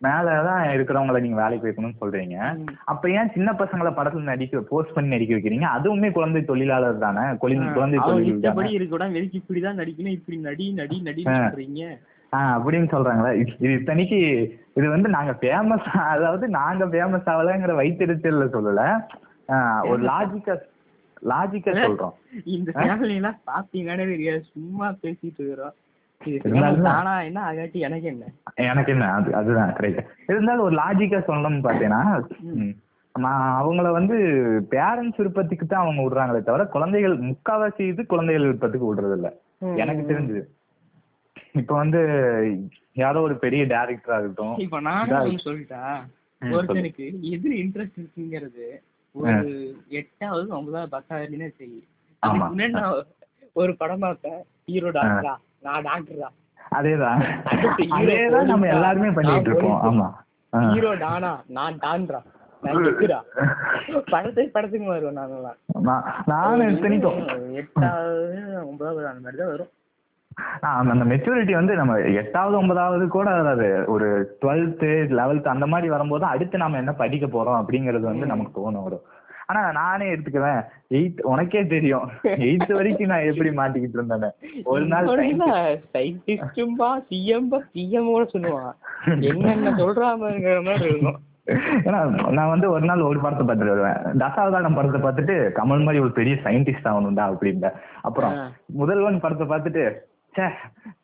மேலதான் 0.04 0.62
இருக்கிறவங்கள 0.76 1.20
நீங்க 1.20 1.42
வேலைக்கு 1.42 1.68
வைக்கணும்னு 1.68 2.00
சொல்றீங்க. 2.02 2.66
அப்ப 2.86 3.10
ஏன் 3.10 3.32
சின்ன 3.32 3.52
பசங்களை 3.52 3.92
படத்துல 3.92 4.22
நடிக்க 4.22 4.60
போஸ்ட் 4.60 4.94
பண்ணி 4.94 5.10
நடிக்க 5.10 5.36
வைக்கிறீங்க? 5.36 5.68
அதுவுமே 5.78 6.12
குழந்தை 6.12 6.42
தொழிலாளர் 6.44 6.98
தானே? 6.98 7.38
குழந்தை 7.38 7.68
குழந்தை 7.74 8.00
அவங்க 8.00 8.06
தொழில் 8.06 8.26
தானே? 8.26 8.36
இஷ்டப்படி 8.36 8.72
இருக்கக்கூடாது 8.72 9.14
வெறுக்கி 9.14 9.44
இப்படிதான் 9.44 9.80
நடிக்கணும்? 9.82 10.16
இப்படி 10.18 10.38
நடி 10.38 10.74
நடி 10.74 11.02
நடி 11.02 11.24
சொல்றீங்க. 11.24 11.98
அப்படின்னு 12.34 12.88
சொல்றாங்களா. 12.92 13.30
இது 13.36 13.52
இது 13.60 13.74
இத்தனைக்கு 13.74 14.20
இது 14.74 14.90
வந்து 14.90 15.10
நாங்க 15.10 15.32
ஃபேமஸ் 15.42 15.88
அதாவது 16.16 16.48
நாங்க 16.48 16.86
ஃபேமஸ் 16.86 17.30
ஆகலைங்கிற 17.34 17.76
வைத்தெரிச்சல்ல 17.76 18.48
சொல்லல. 18.56 19.06
ஆஹ் 19.48 19.88
ஒரு 19.88 20.04
லாஜிக்கா 20.04 20.56
லாஜிக்கா 21.30 21.72
சொல்றோம். 21.78 22.14
இந்த 22.46 22.72
சேனல் 22.72 23.10
எல்லாம் 23.10 23.40
பாத்தீங்கன்னு 23.48 24.40
சும்மா 24.40 24.90
பேசிட்டு 24.90 25.38
இருக்கிறோம். 25.38 25.74
எனக்கு 28.64 28.92
என்ன? 28.92 29.06
அது 29.12 29.30
அதுதான் 29.34 29.74
கரெக்ட் 29.78 30.02
இருந்தாலும் 30.28 30.66
ஒரு 30.66 30.76
லாஜிக்கா 30.76 31.20
சொல்லணும்னு 31.28 31.66
பாத்தீங்கன்னா 31.68 32.04
நான் 33.16 33.46
அவங்கள 33.60 33.88
வந்து 33.92 34.16
பேரண்ட்ஸ் 34.72 35.20
விருப்பத்துக்கு 35.20 35.66
தான் 35.66 35.84
அவங்க 35.84 36.02
விடுறாங்களே 36.04 36.42
தவிர 36.42 36.66
குழந்தைகள் 36.68 37.16
முக்காவாசி 37.30 37.84
இது 37.84 38.02
குழந்தைகள் 38.06 38.46
விருப்பத்துக்கு 38.46 38.90
விடுறது 38.90 39.16
இல்ல 39.18 39.30
எனக்கு 39.76 40.04
தெரிஞ்சது 40.04 40.44
இப்ப 41.56 41.72
வந்து 41.76 42.02
யாரோ 42.96 43.20
ஒரு 43.22 43.36
பெரிய 43.38 43.64
டேரக்டரா 43.66 44.18
இருக்கட்டும் 44.20 44.58
இப்ப 44.58 44.80
நானே 44.82 45.36
சொல்லிட்டா 45.46 45.82
ஒருத்தனுக்கு 46.42 47.06
எதுல 47.32 47.54
இன்ட்ரெஸ்ட் 47.64 48.00
இருக்குங்கிறது 48.00 48.68
ஒரு 49.16 49.34
எட்டாவது 50.00 50.48
ஒன்பதாவது 50.58 50.92
பத்தாவது 50.92 51.38
நான் 52.74 52.96
ஒரு 53.56 53.72
படம் 53.76 54.00
பார்த்தேன். 54.00 54.42
ஹீரோ 54.70 54.90
டாக்டரா 54.90 55.36
நான் 55.62 55.84
டாக்டரா 55.84 56.28
அதேதான். 56.76 58.44
நம்ம? 58.44 58.68
எல்லாருமே 58.68 59.10
பண்ணிட்டு 59.10 59.52
இருக்கோம்? 59.52 59.82
ஆமா. 59.84 60.72
ஹீரோ 60.72 60.94
டானா 60.94 61.42
நான்? 61.48 61.74
டான்ரா 61.74 62.20
படத்துக்கு 64.10 64.50
படத்துக்கு 64.54 64.88
வருவேன் 64.88 65.18
நாங்கெல்லாம். 65.18 65.80
நான் 65.82 66.04
நானும் 66.26 66.70
இத்தனைக்கும் 66.70 67.54
எட்டாவது 67.54 68.68
ஒன்பதாவது 68.68 69.08
அந்த 69.08 69.20
மாதிரி 69.24 69.38
தான் 69.38 69.52
வரும். 69.52 69.68
அந்த- 70.60 71.16
மெச்சூரிட்டி 71.16 71.52
வந்து 71.52 71.76
நம்ம 71.76 71.96
எட்டாவது 71.98 72.58
ஒன்பதாவது 72.58 73.08
கூட 73.08 73.42
வராது. 73.42 73.84
ஒரு 73.88 74.38
டுவெல்த்து 74.42 75.18
லெவல்த் 75.18 75.48
அந்த 75.48 75.68
மாதிரி 75.68 75.90
வரும்போது 75.90 76.26
அடுத்து 76.26 76.58
நாம 76.58 76.78
என்ன 76.78 76.92
படிக்க 76.92 77.26
போறோம் 77.26 77.64
அப்படிங்கிறது 77.64 78.00
வந்து 78.00 78.26
நமக்கு 78.26 78.72
தோணும். 78.72 78.84
வரும் 78.84 79.02
ஆனா 79.50 79.62
நானே 79.78 80.08
எடுத்துக்குவேன். 80.14 80.60
எயித் 80.96 81.22
உனக்கே 81.32 81.62
தெரியும். 81.68 82.08
எயித்து 82.48 82.74
வரைக்கும் 82.74 83.12
நான் 83.12 83.30
எப்படி 83.30 83.50
மாட்டிக்கிட்டு 83.60 83.98
இருந்தேன் 84.00 84.36
ஒரு 84.74 84.84
நாள் 84.86 85.08
சயின்டிஸ்டும்பா 85.96 86.90
சிஎம்பா 87.10 87.60
சிஎம் 87.74 88.12
கூட 88.12 88.24
சொல்லுவான். 88.34 88.76
என்னென்ன 89.30 89.74
சொல்றாமங்கிற 89.82 90.60
மாதிரி 90.68 90.88
இருக்கும். 90.92 91.18
ஏன்னா 91.86 92.00
நான் 92.38 92.52
வந்து 92.54 92.68
ஒரு 92.72 92.86
நாள் 92.90 93.08
ஒரு 93.10 93.20
படத்தை 93.20 93.44
பார்த்துட்டு 93.46 93.74
வருவேன். 93.74 94.02
தசாவதாரம் 94.24 94.78
படத்தை 94.78 95.00
பார்த்துட்டு 95.06 95.36
கமல் 95.60 95.86
மாதிரி 95.86 96.04
ஒரு 96.04 96.14
பெரிய 96.20 96.36
சயின்டிஸ்ட் 96.44 96.90
ஆகணும்டா 96.92 97.26
அப்படிம்ப. 97.32 97.72
அப்புறம். 98.02 98.36
முதல்வன் 98.82 99.24
படத்தை 99.24 99.48
பார்த்துட்டு 99.48 99.86
ச்சே 100.34 100.48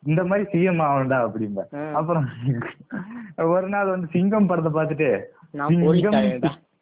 இந்த 0.06 0.24
மாதிரி 0.24 0.44
சிஎம் 0.52 0.82
ஆகணும்டா 0.86 1.18
அப்படிம்ப. 1.26 1.62
அப்புறம் 1.92 2.26
ஒரு 3.54 3.68
நாள் 3.74 3.92
வந்து 3.94 4.08
சிங்கம் 4.14 4.50
படத்தை 4.52 4.72
பார்த்துட்டு 4.76 5.10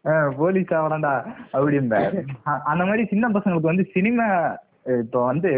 போலீஸ் 0.04 0.16
சிங்கம் 0.24 0.30
ஆயிடுறேன்டா. 0.30 0.30
ஆ, 0.30 0.38
போலீஸ் 0.38 0.72
ஆகணும்டா 0.74 1.12
அப்படிம்ப 1.52 1.94
அ- 2.48 2.62
அந்த 2.64 2.84
மாதிரி 2.84 3.04
சின்ன 3.06 3.28
பசங்களுக்கு 3.28 3.62
வந்து 3.62 3.86
சினிமா 3.92 4.26
இப்போ 4.98 5.24
வந்து 5.24 5.52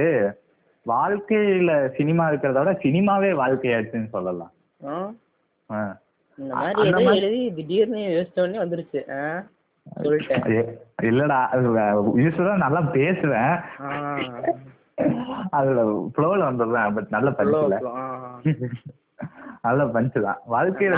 வாழ்க்கையில 0.87 1.71
சினிமா 1.97 2.31
இருக்கிறத 2.31 2.59
விட 2.59 2.73
சினிமாவே 2.83 3.31
வாழ்க்கையாச்சுன்னு 3.37 4.09
சொல்லலாம். 4.09 4.53
எழுதி 7.19 7.55
திடீர்னு 7.55 8.01
யோசிச்ச 8.09 8.41
உடனே 8.41 8.59
வந்துருச்சு 8.59 9.01
இல்லடா 11.03 11.39
யூஸ்வலா 12.19 12.57
நல்லா 12.57 12.81
பேசுவேன். 12.95 13.55
அதுல 15.51 15.83
ஃப்ளோல 16.13 16.41
வந்துடுறேன் 16.49 16.95
பட் 16.95 17.11
நல்ல 17.11 17.31
ஆ. 17.95 18.05
நல்ல 19.63 19.87
பஞ்சு 19.89 20.21
தான் 20.23 20.41
வாழ்க்கையில 20.51 20.97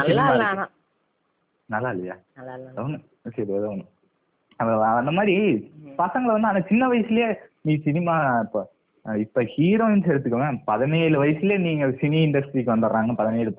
நல்லா 1.68 1.90
இல்லையா? 1.90 2.14
சரி 3.36 3.52
ஏதோ 3.60 3.70
அந்த 5.00 5.12
மாதிரி 5.18 5.34
பசங்களை 5.98 6.32
வந்து 6.36 6.50
அந்த 6.52 6.62
சின்ன 6.68 6.88
வயசுலயே 6.88 7.28
நீ 7.62 7.74
சினிமா 7.86 8.14
இப்போ 8.44 8.60
இப்ப 9.04 9.42
ஹீரோயின்ஸ் 9.42 10.10
எடுத்துக்கோங்க. 10.12 10.48
பதினேழு 10.64 11.16
வயசுலயே 11.24 11.58
நீங்க 11.58 11.86
சினி 12.00 12.18
இண்டஸ்ட்ரிக்கு 12.26 12.72
வந்துடுறாங்க. 12.74 13.12
பதினேழு 13.14 13.50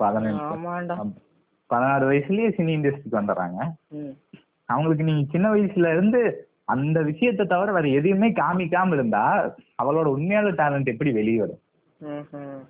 ஆமாண்டா. 0.50 0.96
பதினாறு 1.70 2.04
வயசுலயே 2.10 2.50
சினி 2.58 2.72
இண்டஸ்ட்ரிக்கு 2.78 3.20
வந்துடுறாங்க. 3.20 3.58
அவங்களுக்கு 4.68 5.04
நீங்க 5.04 5.24
சின்ன 5.30 5.46
வயசுல 5.54 5.92
இருந்து 5.92 6.20
அந்த 6.64 6.98
விஷயத்தை 7.02 7.44
தவிர 7.46 7.72
வேற 7.72 7.88
எதையுமே 7.98 8.28
காமிக்காம 8.32 8.92
இருந்தா 8.92 9.24
அவளோட 9.82 10.08
உண்மையான 10.16 10.52
டேலண்ட் 10.60 10.92
எப்படி 10.92 11.12
வெளியே 11.12 11.38
வரும். 11.38 11.62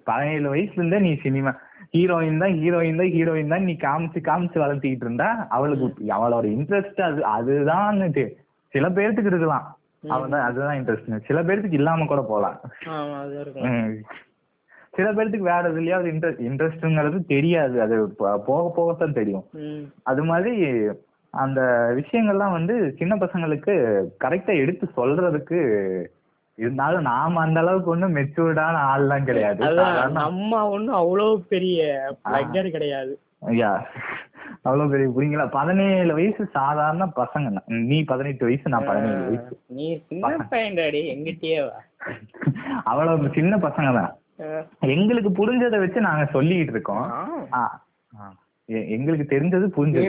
பதினேழு 0.05 0.55
வயசுல 0.55 0.81
இருந்தே 0.83 0.99
நீ 0.99 1.13
சினிமா 1.27 1.53
ஹீரோயின் 1.95 2.41
தான் 2.43 2.55
ஹீரோயின் 2.63 3.01
தான் 3.01 3.13
ஹீரோயின் 3.17 3.53
தான். 3.53 3.67
நீ 3.69 3.75
காமிச்சு 3.87 4.21
காமிச்சு 4.29 4.59
வளர்த்திக்கிட்டு 4.63 5.07
இருந்தா 5.07 5.29
அவளுக்கு 5.57 6.09
அவளோட 6.17 6.45
இன்ட்ரெஸ்ட் 6.57 7.01
அது 7.09 7.21
அதுதான் 7.37 8.01
சில 8.75 8.89
பேர்த்துக்கு 8.97 9.33
இருக்கலாம். 9.33 9.67
அவன் 10.15 10.35
அதுதான் 10.49 10.79
இன்ட்ரெஸ்ட் 10.81 11.27
சில 11.29 11.39
பேர்த்துக்கு 11.49 11.81
இல்லாம 11.81 12.07
கூட 12.13 12.23
போலாம். 12.33 12.59
சில 14.97 15.09
பேர்த்துக்கு 15.17 15.51
வேற 15.53 15.63
எதுலயாவது 15.73 16.09
இன்ட்ரெஸ்ட் 16.13 16.43
இன்ட்ரெஸ்ட்ங்கிறது 16.49 17.19
தெரியாது. 17.35 17.77
அது 17.85 17.97
போக 18.49 18.65
போகத்தான் 18.79 19.19
தெரியும். 19.21 19.45
அது 20.11 20.23
மாதிரி 20.31 20.55
அந்த 21.35 21.61
விஷயங்கள்லாம் 21.99 22.57
வந்து 22.59 22.77
சின்ன 23.01 23.15
பசங்களுக்கு 23.25 23.75
கரெக்டா 24.25 24.55
எடுத்து 24.63 24.87
சொல்றதுக்கு 24.97 25.59
இருந்தாலும் 26.63 27.07
நாம 27.11 27.41
அந்த 27.47 27.59
அளவுக்கு 27.63 27.93
ஒண்ணும் 27.95 28.17
மெச்சூர்டான 28.17 28.81
ஆள்லாம் 28.93 29.29
கிடையாது. 29.29 29.61
அதான் 29.65 29.91
சாதாரண 29.91 30.15
நம்ம 30.21 30.63
ஒண்ணும் 30.75 31.01
அவ்வளவு 31.03 31.35
பெரிய 31.53 31.81
பிளக்கர் 32.25 32.75
கிடையாது. 32.77 33.13
ஐயா 33.53 33.73
அவ்வளவு 34.63 34.91
பெரிய 34.93 35.09
புரியுங்களா? 35.17 35.47
பதினேழு 35.51 36.13
வயசு 36.15 36.43
சாதாரண 36.57 37.05
பசங்க. 37.21 37.51
நீ 37.91 37.99
பதினெட்டு 38.11 38.45
வயசு 38.49 38.73
நான் 38.73 38.89
பதினேழு 38.91 39.23
வயசு. 39.29 39.53
நீ 39.79 39.87
சின்ன 40.09 40.33
பையன்டாடி 40.51 41.01
எங்கிட்டயே 41.15 41.61
அவ்வளவு 42.91 43.31
சின்ன 43.39 43.57
பசங்க 43.67 43.91
தான். 43.99 44.13
எங்களுக்கு 44.95 45.31
புரிஞ்சதை 45.39 45.79
வச்சு 45.85 46.01
நாங்க 46.09 46.25
சொல்லிட்டு 46.37 46.75
இருக்கோம். 46.77 47.07
எங்களுக்கு 48.97 49.25
தெரிஞ்சது 49.33 49.67
புரிஞ்சது. 49.77 50.05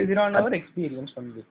only. 1.20 1.42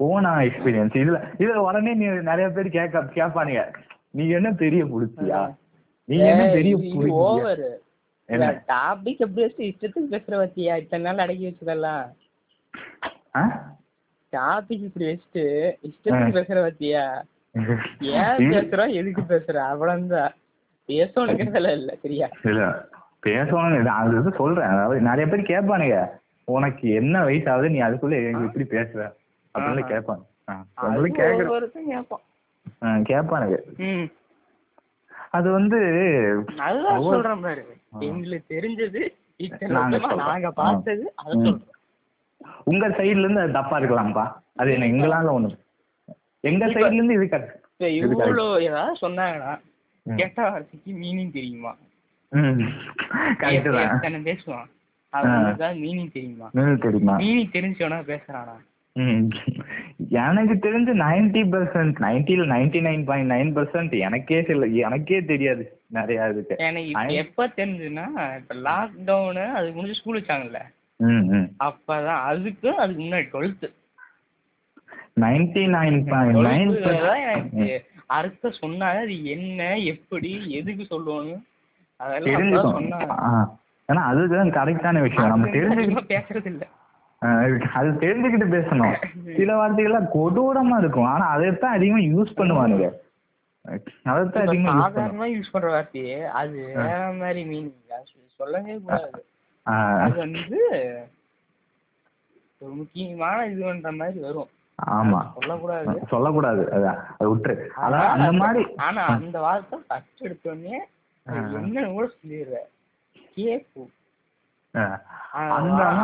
ஓனா 0.00 0.30
எக்ஸ்பீரியன்ஸ் 0.48 0.94
இதுல 1.00 1.18
இதுல 1.42 1.62
உடனே 1.68 1.92
நீ 2.00 2.06
நிறைய 2.28 2.46
பேர் 2.56 2.76
கேட்க 2.76 3.02
கேட்பானுங்க. 3.16 3.62
நீ 4.10 4.28
என்ன 4.28 4.50
பெரிய 4.50 4.84
புடிச்சியா? 4.84 5.54
நீ 6.04 6.18
என்ன 6.18 6.44
புடிச்சியா. 6.44 7.78
என்ன? 8.24 8.62
டாபிக் 8.68 9.18
எப்படி 9.18 9.40
வச்சு 9.40 9.62
இஷ்டத்துக்கு 9.64 10.14
பேசுற 10.14 10.34
பத்தியா? 10.36 10.76
இத்தனை 10.76 11.12
நாள் 11.12 11.18
அடக்கி 11.18 11.46
வச்சதெல்லாம்? 11.46 12.06
டாபிக் 14.32 14.82
இப்படி 14.86 15.06
வச்சுட்டு 15.06 15.72
இஷ்டத்துக்கு 15.88 16.36
பேசுற 16.38 16.58
பத்தியா? 16.66 17.22
ஏன் 18.00 18.50
பேசுறோம் 18.50 18.92
எதுக்கு 18.92 19.22
பேசுற? 19.22 19.56
அவ்வளவுதான். 19.56 20.32
பேசணுங்கிறதுல 20.88 21.72
இல்ல 21.72 21.94
சரியா? 22.02 22.28
இல்ல 22.44 22.88
பேசணும் 23.26 23.84
அது 23.84 24.20
இது 24.20 24.32
சொல்றேன். 24.36 24.66
அதாவது 24.66 25.00
நிறைய 25.00 25.26
பேர் 25.26 25.50
கேட்பானுங்க. 25.50 26.10
உனக்கு 26.44 26.90
என்ன 26.90 27.24
வயசு 27.24 27.50
ஆகுது 27.50 27.70
நீ 27.70 27.80
அதுக்குள்ள 27.80 28.44
இப்படி 28.44 28.64
பேசுற? 28.64 29.12
அப்படின்னு. 29.58 29.90
கேட்பாங்க. 29.92 30.22
ஆ, 30.48 30.66
கேட்பானுங்க 32.80 34.10
அது 35.30 35.50
வந்து 35.50 35.76
அதுதான் 36.56 36.98
ஒவ்வொரு- 36.98 37.02
சொல்றேன் 37.02 37.40
பாரு. 37.40 37.76
எங்களுக்கு 38.00 38.60
தெரிஞ்சது 38.60 39.14
நாங்க 40.16 40.50
பார்த்தது 40.50 41.12
அதை 41.16 41.36
ம். 41.36 41.44
சொல்றோம். 41.44 41.68
உங்க 42.64 42.88
சைடுல 42.88 43.18
இருந்து 43.18 43.40
அது 43.40 43.52
தப்பா 43.52 43.78
இருக்கலாம்ப்பா. 43.78 44.32
அது 44.56 44.72
என்ன 44.72 44.86
எங்களால 44.86 45.26
ஒண்ணு. 45.26 45.58
எங்க 46.40 46.66
சைடுல 46.66 46.92
இருந்து 46.92 47.14
இது 47.14 47.24
கரெக்ட். 47.24 47.58
இவ்வளோ 47.80 48.60
ஏதாவது 48.60 49.08
சொன்னாங்கன்னா. 49.08 49.60
கெட்ட 50.16 50.50
வார்த்தைக்கு 50.50 50.92
மீனிங் 50.92 51.32
தெரியுமா? 51.32 51.76
கரெக்ட் 52.32 53.86
தான். 53.86 54.00
பேசுவான்? 54.02 54.70
அவனுக்கு 55.08 55.64
மீனிங் 55.64 56.12
தெரியுமா? 56.12 56.48
ம், 56.52 56.78
தெரியுமா? 56.78 57.16
மீனிங் 57.16 57.50
தெரிஞ்சவனா 57.52 58.02
பேசுறானா. 58.02 58.56
எனக்கு 60.10 60.54
தெரிஞ்சு 60.64 60.92
ninety 61.02 61.42
percent 61.52 61.98
நைன்டில 62.04 62.44
ninety 62.52 62.80
nine 62.86 63.02
point 63.04 63.32
nine 63.32 63.50
percent 63.56 63.92
எனக்கே 64.06 64.38
சில 64.42 64.66
எனக்கே 64.86 65.18
தெரியாது 65.22 65.64
நிறைய 65.88 66.28
இதுக்கு. 66.28 66.56
எனக்கு 66.68 67.14
எப்ப 67.14 67.46
தெரிஞ்சுன்னா 67.58 68.06
இப்ப 68.38 68.54
லாக்டவுனு 68.68 69.44
அதுக்கு 69.56 69.76
முடிஞ்சு 69.76 69.98
ஸ்கூல் 69.98 70.18
வச்சாங்கல்ல. 70.20 70.60
அப்பதான் 71.60 72.22
அதுக்கு 72.30 72.70
அதுக்கு 72.76 73.02
முன்னாடி 73.02 73.28
twelfth 73.34 73.68
ninety 75.24 75.62
nine 75.76 76.00
point 76.08 76.42
nine 76.48 76.74
எனக்கு 77.30 77.68
அர்த்தம் 78.18 78.60
சொன்னாங்க 78.60 79.04
அது 79.06 79.16
என்ன 79.36 79.78
எப்படி 79.94 80.32
எதுக்கு 80.50 80.84
சொல்லணும் 80.94 81.42
அதெல்லாம் 82.00 82.76
சொன்னாங்க. 82.78 83.14
ஏன்னா 83.88 84.02
அதுதான் 84.10 84.54
கரெக்டான 84.58 85.00
விஷயம். 85.02 85.32
நம்ம 85.34 85.48
தெரிஞ்சு 85.56 86.04
பேசுறது 86.14 86.50
இல்ல 86.54 86.66
அது 87.22 87.90
தெரிஞ்சுக்கிட்டு 88.00 88.46
பேசணும். 88.50 88.94
சில 89.36 89.54
வார்த்தைகள்லாம் 89.54 90.12
கொடூரமா 90.14 90.78
இருக்கும். 90.78 91.04
ஆனா 91.04 91.26
அதைத்தான் 91.28 91.74
அதிகமா 91.74 91.98
யூஸ் 92.10 92.38
பண்ணுவானுங்க. 92.38 92.86
அதைத்தான் 94.02 94.46
அதிகமா 94.46 94.74
சாதாரணமா 94.80 95.26
யூஸ் 95.32 95.52
பண்ற 95.52 95.68
வார்த்தையே 95.70 96.22
அது 96.34 96.56
வேற 96.76 97.12
மாதிரி 97.18 97.42
மீனிங் 97.44 98.06
சொல்லவே 98.30 98.78
கூடாது. 98.78 99.20
அது 99.98 100.16
வந்து 100.16 100.60
ஒரு 102.58 102.72
முக்கியமான 102.72 103.46
இது 103.46 103.64
பண்ற 103.64 103.92
மாதிரி 103.92 104.20
வரும். 104.20 104.50
ஆமா. 104.90 105.20
சொல்லக்கூடாது. 105.32 105.94
சொல்லக்கூடாது. 106.08 106.62
அதை 106.72 106.90
விட்டுரு 107.20 107.54
அதான் 107.76 108.08
அந்த 108.08 108.32
மாதிரி 108.32 108.62
ஆனா 108.78 109.06
அந்த 109.08 109.40
வார்த்தை 109.40 109.78
ஃபர்ஸ்ட் 109.88 110.24
எடுத்தோடனே 110.24 110.78
என்னன்னு 111.26 111.92
கூட 111.92 112.10
சொல்லிடுற 112.16 112.56
கேப்பு 113.36 113.82
ஆ. 113.82 113.84
அந்த 113.84 113.99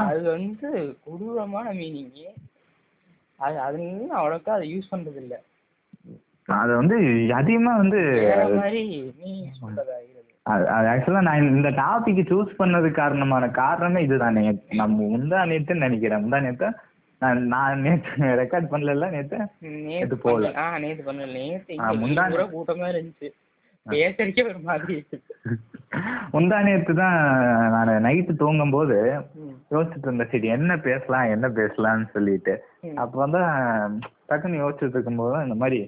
அது 0.07 0.23
வந்து 0.31 0.69
கொடூரமான 1.05 1.73
மீனிங் 1.73 2.11
அது 3.37 3.61
அதுல 3.61 3.83
அவ்வளோக்கா 4.17 4.49
அதை 4.49 4.79
யூஸ் 4.79 4.95
பண்றது 4.95 5.17
இல்ல 5.17 5.41
அது 6.49 6.77
வந்து 6.77 6.97
அதிகமா 7.35 7.77
வந்து 7.77 8.01
அது 10.43 10.69
அது 10.69 10.87
ஆக்சுவலா 10.89 11.21
நான் 11.21 11.43
இந்த 11.43 11.71
டாபிக் 11.71 12.29
சூஸ் 12.29 12.59
பண்ணது 12.59 12.91
காரணமான 12.91 13.49
காரணமே 13.49 14.03
இதுதான். 14.03 14.35
நம்ம 14.73 15.17
முந்தா 15.17 15.47
நேத்து 15.47 15.75
நினைக்கிறேன். 15.75 16.25
முந்தா 16.25 16.41
நேத்து 16.41 16.69
நான் 17.19 17.47
நான் 17.47 17.81
நேத்து 17.81 18.09
ரெக்கார்ட் 18.23 18.71
பண்ணல 18.71 19.11
நேத்து? 19.11 19.39
நேத்து 19.61 20.17
போகல. 20.17 20.79
நேத்து 20.79 21.13
பண்ணல. 21.13 21.33
நேத்து 21.33 21.75
முந்தா- 21.75 22.31
பூரா 22.31 22.47
கூட்டமா 22.47 22.87
இருந்துச்சு. 22.95 23.29
பேசறதுக்கே 23.91 24.45
ஒரு 24.49 24.59
மாதிரி 24.59 24.93
இருக்கு. 24.97 25.19
முந்தா 26.33 26.63
நேத்து 26.63 26.95
தான் 26.95 27.17
நான் 27.75 28.05
நைட்டு 28.05 28.33
தூங்கும் 28.37 28.71
போது. 28.71 28.97
யோசிச்சுட்டு 29.71 30.07
இருந்தேன் 30.07 30.29
சரி 30.31 30.49
என்ன 30.49 30.77
பேசலாம் 30.79 31.31
என்ன 31.35 31.49
பேசலாம்னு 31.49 32.11
சொல்லிட்டு. 32.11 32.55
அப்ப 32.97 33.19
வந்து 33.25 33.41
டக்குன்னு 34.29 34.61
யோசிச்சுட்டு 34.65 34.95
இருக்கும்போது 34.97 35.43
இந்த 35.43 35.55
மாதிரி 35.55 35.81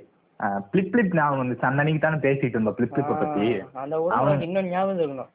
பிளிப் 0.72 0.90
பிளிப் 0.92 1.14
ஞாபகம் 1.14 1.40
வந்துச்சு. 1.42 1.66
அந்த 1.70 1.82
அன்னைக்கு 1.82 2.00
தானே 2.00 2.18
பேசிட்டு 2.18 2.52
இருந்தோம் 2.52 2.74
பிளிப் 2.74 2.94
பிளிப்பை 2.94 3.16
பத்தி. 3.18 3.46
அந்த 3.72 3.96
உனக்கு 4.02 4.46
இன்னும் 4.46 4.68
ஞாபகம் 4.68 5.02
இருக்கணும் 5.04 5.30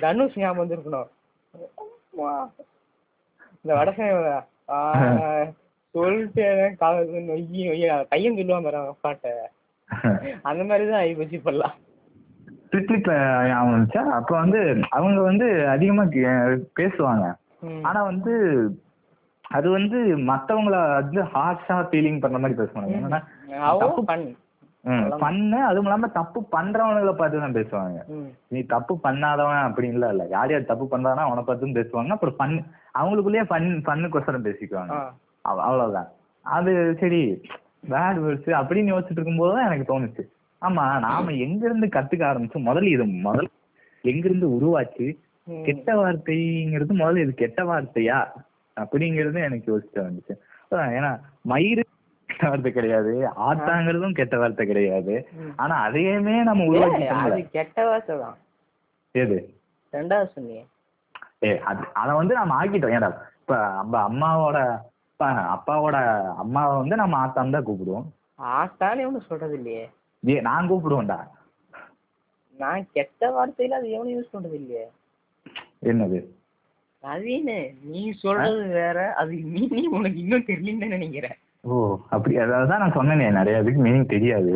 தனுஷ் 0.00 0.38
ஞாபகம் 0.38 0.62
வந்திருக்கணும். 0.62 1.08
இந்த 3.62 3.72
வடசை 3.78 4.06
சொல்லிட்டு 5.94 6.44
காலேஜ் 6.80 7.10
நொய்யி 7.30 7.60
நொய்யி. 7.68 7.86
அந்த 10.50 10.62
மாதிரி 10.68 10.84
தான் 10.90 11.00
ஆகி 11.02 11.14
போச்சு 11.18 11.38
இப்பெல்லாம். 11.38 11.74
ஞாபகம் 12.76 13.72
வந்துச்சா? 13.74 14.02
அப்ப 14.18 14.32
வந்து 14.42 14.60
அவங்க 14.98 15.20
வந்து 15.30 15.46
அதிகமா 15.74 16.04
பேசுவாங்க. 16.80 17.26
ஆனா 17.88 18.00
வந்து 18.10 18.32
அது 19.56 19.68
வந்து 19.70 19.98
மத்தவங்கள 20.30 20.76
வந்து 21.00 21.22
ஹார்ஷா 21.32 21.76
ஃபீலிங் 21.88 22.22
பண்ற 22.22 22.38
மாதிரி 22.42 22.60
பேசுவாங்க. 22.60 22.94
என்னன்னா 22.98 23.20
பண்ணு. 24.12 24.30
பண்ண. 25.24 25.58
அதுவும் 25.66 25.88
இல்லாம 25.88 26.08
தப்பு 26.16 26.38
பண்றவனுங்களை 26.54 27.14
பார்த்து 27.18 27.42
தான் 27.44 27.58
பேசுவாங்க. 27.58 27.98
நீ 28.54 28.60
தப்பு 28.72 28.94
பண்ணாதவன் 29.04 29.66
அப்படின்லாம் 29.66 30.14
இல்ல. 30.14 30.24
யார் 30.36 30.52
யார் 30.52 30.70
தப்பு 30.70 30.86
பண்றானோ 30.92 31.26
அவனை 31.26 31.42
பார்த்தும் 31.48 31.76
பேசுவாங்க. 31.78 32.16
அப்புறம் 32.16 32.38
ஃபன் 32.38 32.56
அவங்களுக்குள்ளேயே 33.00 33.44
ஃபன் 33.50 33.68
ஃபன்னுக்கோசரம் 33.88 34.46
பேசிக்குவாங்க. 34.48 34.96
அவ்வளவுதான். 35.50 36.08
அது 36.44 36.72
சரி 37.02 37.20
பேட் 37.82 38.20
வேர்ட்ஸ் 38.24 38.50
அப்படின்னு 38.60 38.92
யோசிச்சுட்டு 38.92 39.20
இருக்கும்போது 39.20 39.52
தான் 39.56 39.68
எனக்கு 39.68 39.90
தோணுச்சு. 39.90 40.22
ஆமா 40.62 40.84
நாம 41.06 41.32
எங்க 41.46 41.62
இருந்து 41.68 41.86
கத்துக்க 41.96 42.24
ஆரம்பிச்சோம்? 42.30 42.68
முதல்ல 42.68 42.92
இது 42.96 43.04
முதல்ல 43.28 43.50
எங்க 44.04 44.24
இருந்து 44.28 44.48
உருவாச்சு. 44.56 45.06
கெட்ட 45.68 45.88
வார்த்தைங்கிறது 46.00 46.92
முதல்ல 47.00 47.24
இது 47.24 47.32
கெட்ட 47.42 47.62
வார்த்தையா? 47.70 48.18
அப்படிங்கிறது 48.76 49.38
எனக்கு 49.48 49.66
யோசிச்சு 49.72 49.98
வந்துச்சு 50.04 50.34
ஏன்னா 50.98 51.10
மயிறு 51.52 51.82
கெட்ட 52.28 52.44
வார்த்தை 52.50 52.70
கிடையாது 52.76 53.12
ஆத்தாங்கிறதும் 53.46 54.18
கெட்ட 54.20 54.34
வார்த்தை 54.42 54.64
கிடையாது. 54.70 55.14
ஆனா 55.62 55.74
அதையுமே 55.86 56.36
நம்ம 56.48 56.68
அது 57.24 57.42
கெட்ட 57.58 57.78
வார்த்தை 57.88 58.14
தான். 58.22 58.38
எது? 59.14 59.38
ரெண்டாவது 59.92 60.32
சொன்னீங்க. 60.36 60.62
ஏ 61.46 61.50
அது 61.70 61.82
அதை 62.00 62.12
வந்து 62.20 62.34
நம்ம 62.40 62.54
ஆக்கிட்டோம். 62.60 62.94
ஏடா 62.96 63.10
இப்ப 63.42 63.56
நம்ம 63.78 63.94
அம்மாவோட 64.08 64.58
அப்பா 65.22 65.54
அப்பாவோட 65.54 65.96
அம்மாவை 66.36 66.76
வந்து 66.76 66.96
நம்ம 66.96 67.26
ஆத்தான்னு 67.26 67.50
தான் 67.50 67.66
கூப்பிடுவோம். 67.66 68.06
ஆத்தான்னு 68.42 69.00
எவனும் 69.00 69.20
சொல்றது 69.20 69.54
இல்லையே 69.54 69.90
ஏ 70.28 70.40
நான் 70.40 70.70
கூப்பிடுவேன்டா 70.70 71.18
நான் 72.58 72.86
கெட்ட 72.92 73.30
வார்த்தையில 73.30 73.68
அது 73.68 73.90
எவனும் 73.90 74.14
யூஸ் 74.14 74.34
பண்றது 74.34 74.54
இல்லையே 74.54 74.88
என்னது? 75.82 76.18
நவீனு 77.02 77.74
நீ 77.82 78.10
சொல்றது 78.10 78.66
வேற 78.66 79.14
அது 79.14 79.32
நீ 79.34 79.86
உனக்கு 79.86 80.18
இன்னும் 80.18 80.44
தெரியலன்னு 80.46 80.88
நினைக்கிறேன். 80.88 81.38
ஓ 81.60 81.96
அப்படி 82.10 82.36
அதான் 82.36 82.66
நான் 82.66 82.92
சொன்னேனே 82.92 83.30
நிறைய 83.30 83.60
இதுக்கு 83.60 83.84
மீனிங் 83.84 84.06
தெரியாது. 84.06 84.52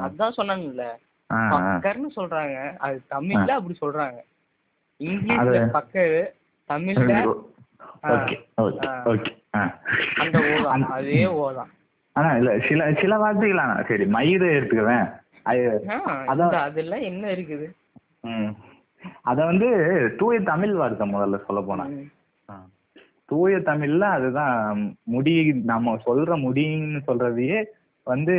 அதான் 0.00 0.36
சொன்னாங்கல்ல. 0.36 0.84
பக்கர்னு 1.30 2.10
சொல்றாங்க. 2.16 2.76
அது 2.76 3.00
தமிழ்ல 3.10 3.50
அப்படி 3.50 3.76
சொல்றாங்க. 3.80 4.18
இங்கிலீஷ்ல 5.00 5.56
அது- 5.56 5.76
பக்கரு 5.76 6.22
தமிழ்ல. 6.68 7.34
Okay 8.02 8.36
okay. 8.62 8.86
ஓகே. 9.04 9.32
அதே 10.96 11.22
ஓதான் 11.44 11.72
ஆனா 12.16 12.28
இல்ல 12.40 12.50
சில 12.68 12.80
சில 13.00 13.14
வார்த்தைகள் 13.22 13.88
சரி 13.88 14.04
மயிறு 14.16 14.46
எடுத்துக்குவேன் 14.58 15.06
அதெல்லாம் 16.32 17.04
என்ன 17.10 17.24
இருக்குது. 17.34 17.66
அத 19.30 19.38
வந்து 19.50 19.68
தூய 20.20 20.36
தமிழ் 20.50 20.72
வார்த்தை 20.80 21.06
முதல்ல 21.10 21.38
சொல்ல 21.48 21.60
போனா. 21.62 21.84
தூய 23.30 23.54
தமிழ்ல 23.68 24.08
அதுதான் 24.16 24.56
முடி 25.14 25.34
நம்ம 25.70 25.94
சொல்ற 26.06 26.32
முடின்னு 26.44 27.00
சொல்றதையே 27.08 27.58
வந்து 28.06 28.36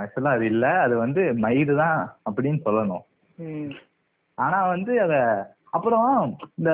ஆக்சுவலா 0.00 0.34
அது 0.36 0.46
இல்ல 0.52 0.66
அது 0.84 0.94
வந்து 0.98 1.22
மயிறு 1.44 1.74
தான் 1.82 1.98
அப்படின்னு 2.26 2.60
சொல்லணும். 2.66 3.04
ஆனா 4.38 4.58
வந்து 4.74 4.92
அத 5.02 5.14
அப்புறம் 5.76 6.08
இந்த 6.58 6.72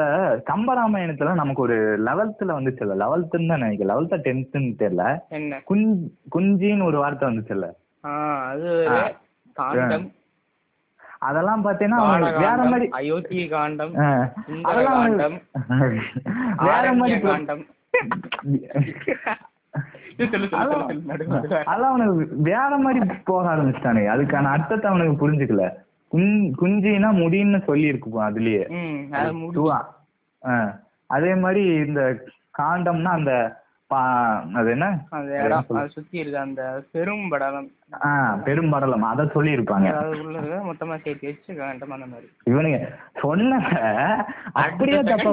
கம்பராமாயணத்துல 0.50 1.34
நமக்கு 1.40 1.62
ஒரு 1.66 1.76
லெவல்த்ல 2.08 2.56
வந்துச்சுல்ல 2.56 2.96
லெவல்த்துன்னு 3.02 3.50
தான் 3.52 3.62
நினைக்கிறேன். 3.64 3.92
லெவல்த்தா 3.92 4.18
டென்த்துன்னு 4.26 4.72
தெரியல. 4.82 5.04
குஞ் 5.70 5.84
குஞ்சின்னு 6.36 6.88
ஒரு 6.90 6.98
வார்த்தை 7.02 7.28
வந்துச்சுல்ல 7.28 7.68
அதெல்லாம் 11.28 11.64
பாத்தீங்கன்னா 11.64 11.98
வேற 12.44 12.60
மாதிரி 12.72 12.86
அயோத்தி 12.98 13.40
காண்டம் 13.54 13.94
அதெல்லாம் 14.68 15.02
வேற 16.68 16.92
மாதிரி 17.00 17.18
காண்டம். 17.26 17.62
அதெல்லாம் 21.70 21.92
அவனுக்கு 21.92 22.42
வேற 22.48 22.70
மாதிரி 22.84 23.00
போக 23.28 23.44
ஆரம்பிச்சிட்டானே. 23.52 24.02
அதுக்கான 24.14 24.50
அர்த்தத்தை 24.56 24.86
அவனுக்கு 24.90 25.22
புரிஞ்சுக்கல. 25.22 25.64
குஞ்சினா 26.60 27.10
முடின்னு 27.22 27.60
சொல்லி 27.68 27.86
இருக்கு 27.92 28.26
அதுலயே 28.28 28.64
அது 31.10 31.30
மாதிரி 31.44 31.64
இந்த 31.86 32.02
காண்டம்னா 32.60 33.12
அந்த 33.20 33.32
அது 34.58 34.68
என்ன? 34.74 34.88
சுத்தி 35.94 36.16
இருக்க 36.18 36.36
அந்த 36.40 36.62
பெரும் 36.94 37.24
படலம். 37.32 37.66
ஆ 38.06 38.10
பெரும்படலம் 38.46 39.06
அத 39.08 39.24
சொல்லி 39.32 39.50
இருப்பாங்க 39.56 39.88
மொத்தமா 40.68 40.96
சேர்த்து 41.04 41.28
வச்சு 41.30 41.56
காண்டம் 41.60 41.94
அந்த 41.96 42.06
மாதிரி. 42.12 42.28
இவனுங்க 42.50 42.78
சொன்ன 43.22 43.58
அப்படியே 44.62 45.00
தப்பா 45.10 45.32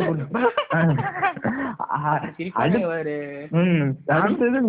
அடுத்தது 4.18 4.62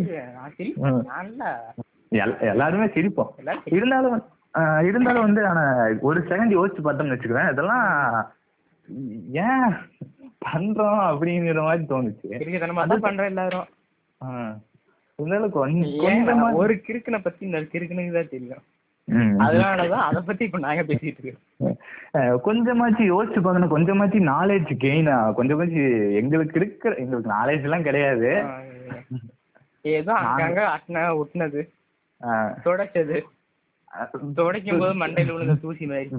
எல்லாருமே 2.53 2.89
சிரிப்போம். 2.97 3.33
இருந்தாலும் 3.77 4.19
இருந்தாலும் 4.89 5.27
வந்து 5.27 5.43
ஆனா 5.51 5.65
ஒரு 6.09 6.21
செகண்ட் 6.31 6.57
யோசிச்சு 6.57 6.85
பார்த்தோம்னு 6.85 7.15
வச்சுக்குவேன் 7.15 7.53
இதெல்லாம் 7.53 7.87
ஏன் 9.47 9.69
பண்றோம் 10.47 11.03
அப்படிங்கிற 11.11 11.63
மாதிரி 11.67 11.85
தோணுச்சு. 11.93 12.29
கிறுக்குத்தனமா 12.41 12.87
தான் 12.91 13.05
பண்ற 13.07 13.25
எல்லாரும். 13.33 13.69
இருந்தாலும் 15.19 15.55
கொஞ்சம் 15.59 16.59
ஒரு 16.63 16.75
கிறுக்கனை 16.87 17.21
பத்தி 17.23 17.43
இந்த 17.49 17.61
கிறுக்கனுக்கு 17.73 18.19
தான் 18.19 18.35
தெரியும். 18.35 18.65
அதனாலதான் 19.45 20.07
அத 20.07 20.19
பத்தி 20.29 20.43
இப்ப 20.47 20.59
நாங்க 20.65 20.83
பேசிட்டு 20.89 21.23
இருக்கோம். 21.23 21.77
கொஞ்சமாச்சு 22.47 23.03
யோசிச்சு 23.13 23.41
பார்க்கணும். 23.45 23.73
கொஞ்சமாச்சு 23.75 24.19
நாலேஜ் 24.35 24.71
கெயின் 24.85 25.09
கொஞ்சமாச்சு 25.39 25.83
எங்களுக்கு 26.21 26.59
இருக்கிற 26.61 26.93
எங்களுக்கு 27.03 27.35
நாலேஜ் 27.37 27.67
எல்லாம் 27.69 27.87
கிடையாது. 27.89 28.31
ஏதோ 29.97 30.13
அங்கங்க 30.21 30.63
அட்டின 30.75 31.05
ஒட்டினது 31.23 31.63
துடைச்சது. 32.67 33.19
துடைக்கும் 34.39 34.83
போது 34.83 34.95
மண்டையில 35.03 35.35
விழுந்த 35.35 35.57
தூசி 35.65 35.87
மாதிரி. 35.93 36.11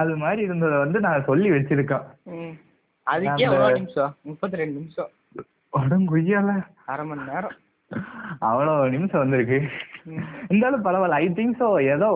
அது 0.00 0.12
மாதிரி 0.22 0.40
இருந்ததை 0.46 0.76
வந்து 0.84 0.98
நான் 1.06 1.26
சொல்லி 1.28 1.48
வச்சிருக்கேன். 1.54 2.06
அதுக்கே 3.06 3.44
எவ்வளவு 3.48 3.76
நிமிஷம் 3.78 4.14
முப்பத்தி 4.28 4.60
ரெண்டு 4.60 4.76
நிமிஷம். 4.78 5.10
உடம்புயல 5.72 6.52
அரை 6.92 7.04
மணி 7.06 7.22
நேரம். 7.30 7.56
அவ்வளவு 8.48 8.90
நிமிஷம் 8.94 9.22
வந்திருக்கு. 9.24 9.58
இருந்தாலும் 10.48 10.84
பரவாயில்ல 10.86 11.20
ஐ 11.24 11.28
திங்க் 11.38 11.60
ஸோ 11.62 11.68
ஏதோ 11.94 12.10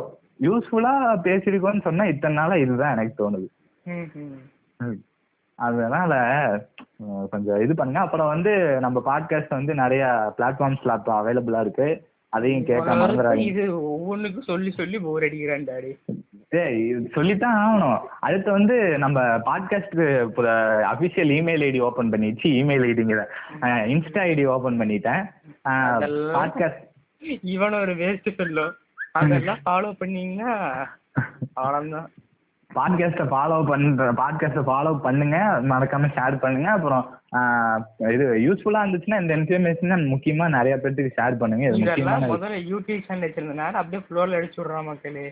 யூஸ்ஃபுல்லா 0.47 0.93
பேசியிருக்கோம்னு 1.27 1.87
சொன்னா 1.87 2.05
இத்தனை 2.13 2.35
நாளா 2.41 2.55
இதுதான் 2.65 2.95
எனக்கு 2.97 3.15
தோணுது. 3.21 3.49
அதனால 5.59 6.13
கொஞ்சம் 7.33 7.61
இது 7.65 7.73
பண்ணுங்க. 7.79 8.01
அப்புறம் 8.07 8.33
வந்து 8.35 8.53
நம்ம 8.85 8.99
பாட்காஸ்ட் 9.09 9.59
வந்து 9.59 9.75
நிறைய 9.83 10.05
பிளாட்ஃபார்ம்ஸ்ல 10.39 10.97
அப்போ 10.97 11.13
அவைலபிளா 11.21 11.61
இருக்கு. 11.67 11.89
அதையும் 12.33 12.65
கேட்க 12.65 12.95
மறந்துடாதீங்க 12.95 13.49
இது 13.51 13.65
ஒவ்வொன்றுக்கும் 13.91 14.51
சொல்லி 14.51 14.71
சொல்லி 14.71 14.99
போர் 14.99 15.25
அடிக்கிறான் 15.25 15.67
டாடி. 15.67 15.91
டேய், 16.49 16.81
சொல்லித்தான் 17.15 17.59
ஆகணும். 17.61 17.99
அடுத்து 18.21 18.49
வந்து 18.53 18.77
நம்ம 18.99 19.19
பாட்காஸ்ட்க்கு 19.47 20.07
அபிஷியல் 20.93 21.33
இமெயில் 21.37 21.65
ஐடி 21.69 21.81
ஓபன் 21.81 22.13
பண்ணிடுச்சு 22.13 22.49
இமெயில் 22.61 22.87
ஐடிங்கிற 22.89 23.23
இன்ஸ்டா 23.95 24.23
ஐடி 24.33 24.45
ஓபன் 24.55 24.81
பண்ணிட்டேன். 24.81 25.23
பாட்காஸ்ட் 26.39 26.83
இவன் 27.55 27.79
ஒரு 27.83 27.95
வேஸ்ட் 27.95 28.37
சொல்லும் 28.37 28.75
அதெல்லாம் 29.13 29.63
ஃபாலோ 29.67 29.93
பண்ணீங்கன்னா 29.99 30.53
அவ்வளவுதான் 31.55 32.11
பாட்காஸ்ட்டை 32.75 33.27
ஃபாலோ 33.33 33.59
பண்ற 33.67 34.13
பாட்காஸ்ட்டை 34.13 34.65
ஃபாலோ 34.69 34.93
பண்ணுங்க. 34.99 35.39
மறக்காம 35.73 36.11
ஷேர் 36.17 36.37
பண்ணுங்க. 36.45 36.69
அப்புறம் 36.71 37.05
இது 38.15 38.25
யூஸ்ஃபுல்லா 38.47 38.83
இருந்துச்சுன்னா 38.85 39.21
இந்த 39.23 39.35
இன்ஃபர்மேஷன் 39.37 40.09
முக்கியமா 40.15 40.49
நிறைய 40.49 40.77
பேர்த்துக்கு 40.77 41.17
ஷேர் 41.19 41.41
பண்ணுங்க. 41.43 41.67
இது 41.67 41.83
முக்கியமான 41.85 42.31
முதல்ல 42.33 42.63
யூடியூப் 42.73 43.07
சேனல் 43.07 43.27
வச்சிருந்தனால 43.27 43.81
அப்படியே 43.83 44.03
ஃப்ளோர்ல 44.07 44.41
அடிச்சு 44.41 44.61
விடுறான் 44.63 44.91
மக்களே. 44.91 45.27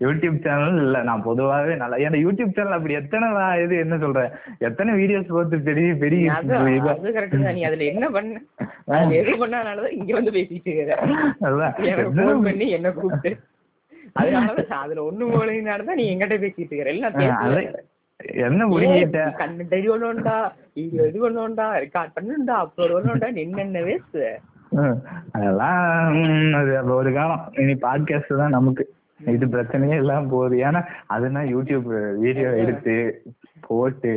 யூடியூப் 0.00 0.38
சேனல் 0.44 0.78
இல்ல 0.84 0.98
நான் 1.02 1.22
பொதுவாகவே 1.22 1.74
நல்லா 1.76 1.96
ஏன்னா 1.96 2.18
யூடியூப் 2.22 2.54
சேனல் 2.54 2.76
அப்படி 2.76 2.94
எத்தனை 2.94 3.26
இது 3.64 3.74
என்ன 3.76 3.98
சொல்றேன் 3.98 4.32
எத்தனை 4.58 4.92
வீடியோஸ் 4.94 5.34
பார்த்து 5.34 5.58
பெரிய 5.60 5.90
பெரிய 5.94 6.36
நீ 7.52 7.62
அதுல 7.64 7.84
என்ன 7.84 8.08
பண்ண? 8.10 8.40
எது 9.20 9.34
பண்ணாலும் 9.38 9.90
இங்க 9.90 10.12
வந்து 10.14 10.30
பேசிட்டு 10.30 10.74
பண்ணி 12.42 12.68
என்ன 12.70 12.90
கூப்பிட்டு? 12.90 13.32
அதனாலதான் 14.16 14.82
அதுல 14.82 15.02
ஒண்ணு 15.02 15.24
போலனாலதான் 15.32 15.94
நீ 15.94 16.06
எங்கிட்ட 16.12 16.36
பேசிட்டு 16.40 16.72
இருக்கிற 16.72 16.90
எல்லாம் 16.90 17.18
என்ன 18.40 18.64
ஏய், 18.86 19.04
கண்ணு 19.38 19.64
ஒண்ணுண்டா? 19.92 20.34
வீடியோ 20.76 21.04
இது 21.06 21.18
பண்ணுண்டா? 21.20 21.66
ரெக்கார்ட் 21.84 22.14
பண்ணுண்டா 22.16 22.54
அப்லோட் 22.62 22.94
பண்ணுண்டா 22.96 23.28
என்னென்ன 23.38 23.82
வேஸ்ட் 23.82 24.18
அதெல்லாம் 25.32 25.78
அது 26.54 26.72
ஒரு 26.94 27.10
காலம். 27.12 27.44
இனி 27.56 27.74
பாட்காஸ்ட் 27.80 28.40
தான் 28.42 28.56
நமக்கு. 28.56 28.84
இது 29.20 29.46
பிரச்சனையே 29.46 29.96
இல்லாம 29.96 30.28
போகுது. 30.28 30.56
ஏன்னா 30.66 30.80
அதுனா 31.14 31.40
யூடியூப் 31.54 31.88
வீடியோ 32.18 32.50
எடுத்து 32.62 32.94
போட்டு 33.66 34.12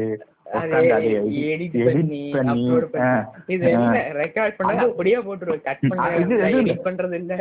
அப்படியே 4.85 5.19
போட்டுருவேன் 5.21 5.63
கட் 5.63 5.83
பண்றது 6.87 7.15
இல்ல. 7.19 7.33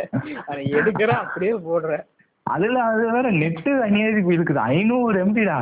எடுக்கிற 0.78 1.10
அப்படியே 1.22 1.54
போடுறேன் 1.66 2.04
அதுல 2.46 2.78
அது 2.90 3.02
வேற 3.16 3.26
நெட்டு 3.42 3.70
அநியாயத்துக்கு 3.86 4.36
இருக்குது. 4.36 4.60
ஐநூறு 4.72 5.16
எம்பிடா 5.24 5.58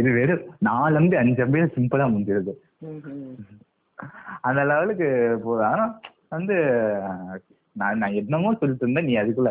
இது 0.00 0.08
வெறும் 0.18 0.44
நாலு 0.68 0.98
எம்பி 1.00 1.16
அஞ்சு 1.22 1.42
எம்பியில 1.44 1.68
சிம்பிளா 1.76 2.06
முடிஞ்சிருது. 2.12 2.52
அந்த 4.48 4.60
லெவலுக்கு 4.70 5.08
போகுது. 5.44 5.64
ஆனா 5.72 5.84
வந்து 6.34 6.56
நான் 7.80 7.98
நான் 8.02 8.16
என்னமோ 8.20 8.50
சொல்லிட்டு 8.60 8.84
இருந்தேன் 8.84 9.08
நீ 9.08 9.14
அதுக்குள்ள. 9.22 9.50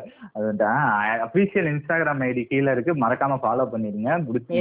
அபிஷியல் 1.28 1.70
இன்ஸ்டாகிராம் 1.74 2.24
ஐடி 2.28 2.44
கீழே 2.52 2.72
இருக்கு. 2.76 2.94
மறக்காம 3.04 3.38
ஃபாலோ 3.44 3.66
பிடிச்சி 3.72 4.56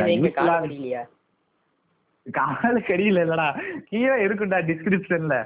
கால 2.27 2.79
கடியில 2.87 3.25
இல்லடா. 3.25 3.49
கீழே 3.91 4.17
இருக்கும்டா 4.27 4.59
டிஸ்கிரிப்ஷன்ல. 4.71 5.37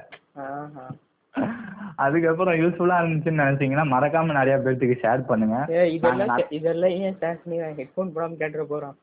அதுக்கப்புறம் 2.05 2.55
யூஸ்ஃபுல்லா 2.61 2.95
இருந்துச்சுன்னு 3.01 3.43
நினைச்சீங்கன்னா 3.43 3.85
மறக்காம 3.93 4.35
நிறைய 4.37 4.55
பேர்த்துக்கு 4.63 4.95
ஷேர் 5.03 5.21
பண்ணுங்க. 5.29 5.57
இதெல்லாம் 5.97 6.43
இதெல்லாம் 6.57 6.93
ஏன் 7.05 7.17
ஷேர் 7.21 7.41
பண்ணி 7.43 7.59
ஹெட்போன் 7.79 8.13
போடாம 8.15 8.37
கேட்டுற 8.41 8.63
போறோம்? 8.71 8.95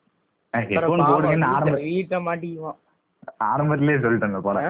ஹெட்ஃபோன் 0.55 1.09
போடுங்கன்னு 1.11 1.53
ஆரம்ப 1.57 1.79
வீட்டை 1.89 2.19
மாட்டிக்குவான் 2.29 2.79
ஆரம்பத்திலேயே 3.53 4.03
சொல்லிட்டேங்க 4.05 4.41
போல. 4.47 4.61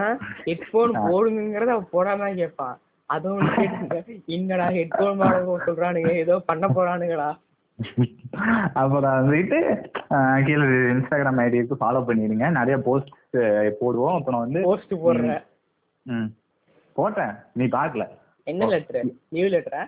ஹெட்போன் 0.49 0.95
போடுங்கிறத 1.09 1.75
போடாம 1.95 2.31
கேட்பான் 2.41 2.77
அதுவும் 3.11 3.51
என்னடா 4.37 4.67
சொல்றானுங்க? 5.67 6.11
ஏதோ 6.25 6.35
பண்ண 6.49 6.67
போறானுங்களா? 6.79 7.29
அப்புறம் 8.81 9.13
வந்துட்டு 9.19 9.59
கீழே 10.47 10.65
இன்ஸ்டாகிராம் 10.95 11.41
ஐடிக்கு 11.45 11.81
ஃபாலோ 11.83 12.01
பண்ணிடுங்க. 12.09 12.47
நிறைய 12.59 12.77
போஸ்ட் 12.89 13.13
போடுவோம். 13.81 14.17
அப்புறம் 14.19 14.43
வந்து 14.45 14.61
போஸ்ட் 14.69 14.95
போடுற. 15.05 15.37
ம். 16.07 16.29
போட்டேன். 16.99 17.35
நீ 17.59 17.65
பார்க்கல. 17.77 18.05
என்ன 18.51 18.67
லெட்டர் 18.73 19.09
லீவ் 19.37 19.53
லெட்டரா 19.55 19.83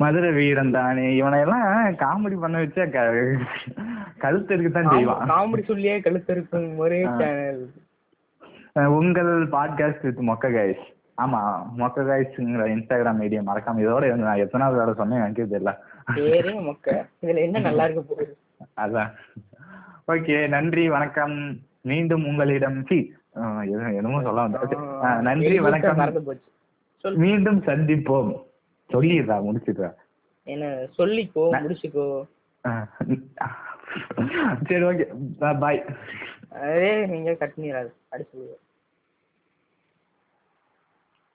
மதுரை 0.00 0.30
வீரன் 0.36 0.74
தானே. 0.76 1.04
இவனை 1.16 1.38
எல்லாம் 1.44 1.96
காமெடி 2.02 2.36
பண்ண 2.42 2.62
வச்சா 2.62 2.84
கழுத்து 4.22 4.52
இருக்குதான் 4.56 4.90
செய்வான். 4.92 5.30
காமெடி 5.32 5.62
சொல்லியே 5.70 5.96
கழுத்து 6.06 6.32
இருக்கும். 6.36 6.68
ஒரே 6.84 7.00
சேனல் 7.18 7.64
உங்கள் 8.96 9.32
பாட்காஸ்ட் 9.54 10.04
வித் 10.06 10.22
மொக்க 10.30 10.46
கைஸ் 10.56 10.84
ஆமா 11.22 11.38
மொக்க 11.80 12.02
கைஸ்ங்கிற 12.08 12.64
இன்ஸ்டாகிராம் 12.72 13.20
ஐடியா 13.26 13.42
மறக்காம 13.46 13.82
இதோட 13.84 14.08
நான் 14.22 14.42
எத்தனாவது 14.44 14.78
வேலை 14.80 14.94
சொன்னேன் 14.98 15.22
எனக்கே 15.22 15.46
தெரியல. 15.52 15.72
பேரே 16.16 16.52
மொக்க. 16.66 16.96
இதுல 17.22 17.38
என்ன 17.46 17.62
நல்லா 17.66 17.84
இருக்க 17.86 18.02
போகுது? 18.10 18.32
அதான். 18.84 19.12
ஓகே 20.12 20.36
நன்றி 20.54 20.84
வணக்கம். 20.96 21.36
மீண்டும் 21.90 22.26
உங்களிடம் 22.30 22.78
சி 22.88 22.98
என்னமோ 23.36 24.22
சொல்ல 24.22 24.40
வந்தேன் 24.40 24.78
அஹ் 24.78 25.20
நன்றி 25.20 25.58
வணக்கம். 25.60 25.96
மறந்து 25.96 26.22
போச்சு. 26.22 26.50
சொல் 26.96 27.16
மீண்டும் 27.16 27.62
சந்திப்போம். 27.62 28.30
சொல்லிடுறா 28.90 29.36
முடிச்சிடுறா. 29.42 29.90
என்ன 30.46 30.66
சொல்லிக்கோ 30.98 31.44
முடிச்சுக்கோ. 31.58 32.06
சரி 34.66 34.82
ஓகே. 34.84 35.04
பாய். 35.58 35.84
அதே 36.52 37.06
நீங்க 37.06 37.34
கட் 37.34 37.52
பண்ணிடாது. 37.56 37.90
அடிச்சு 38.12 38.40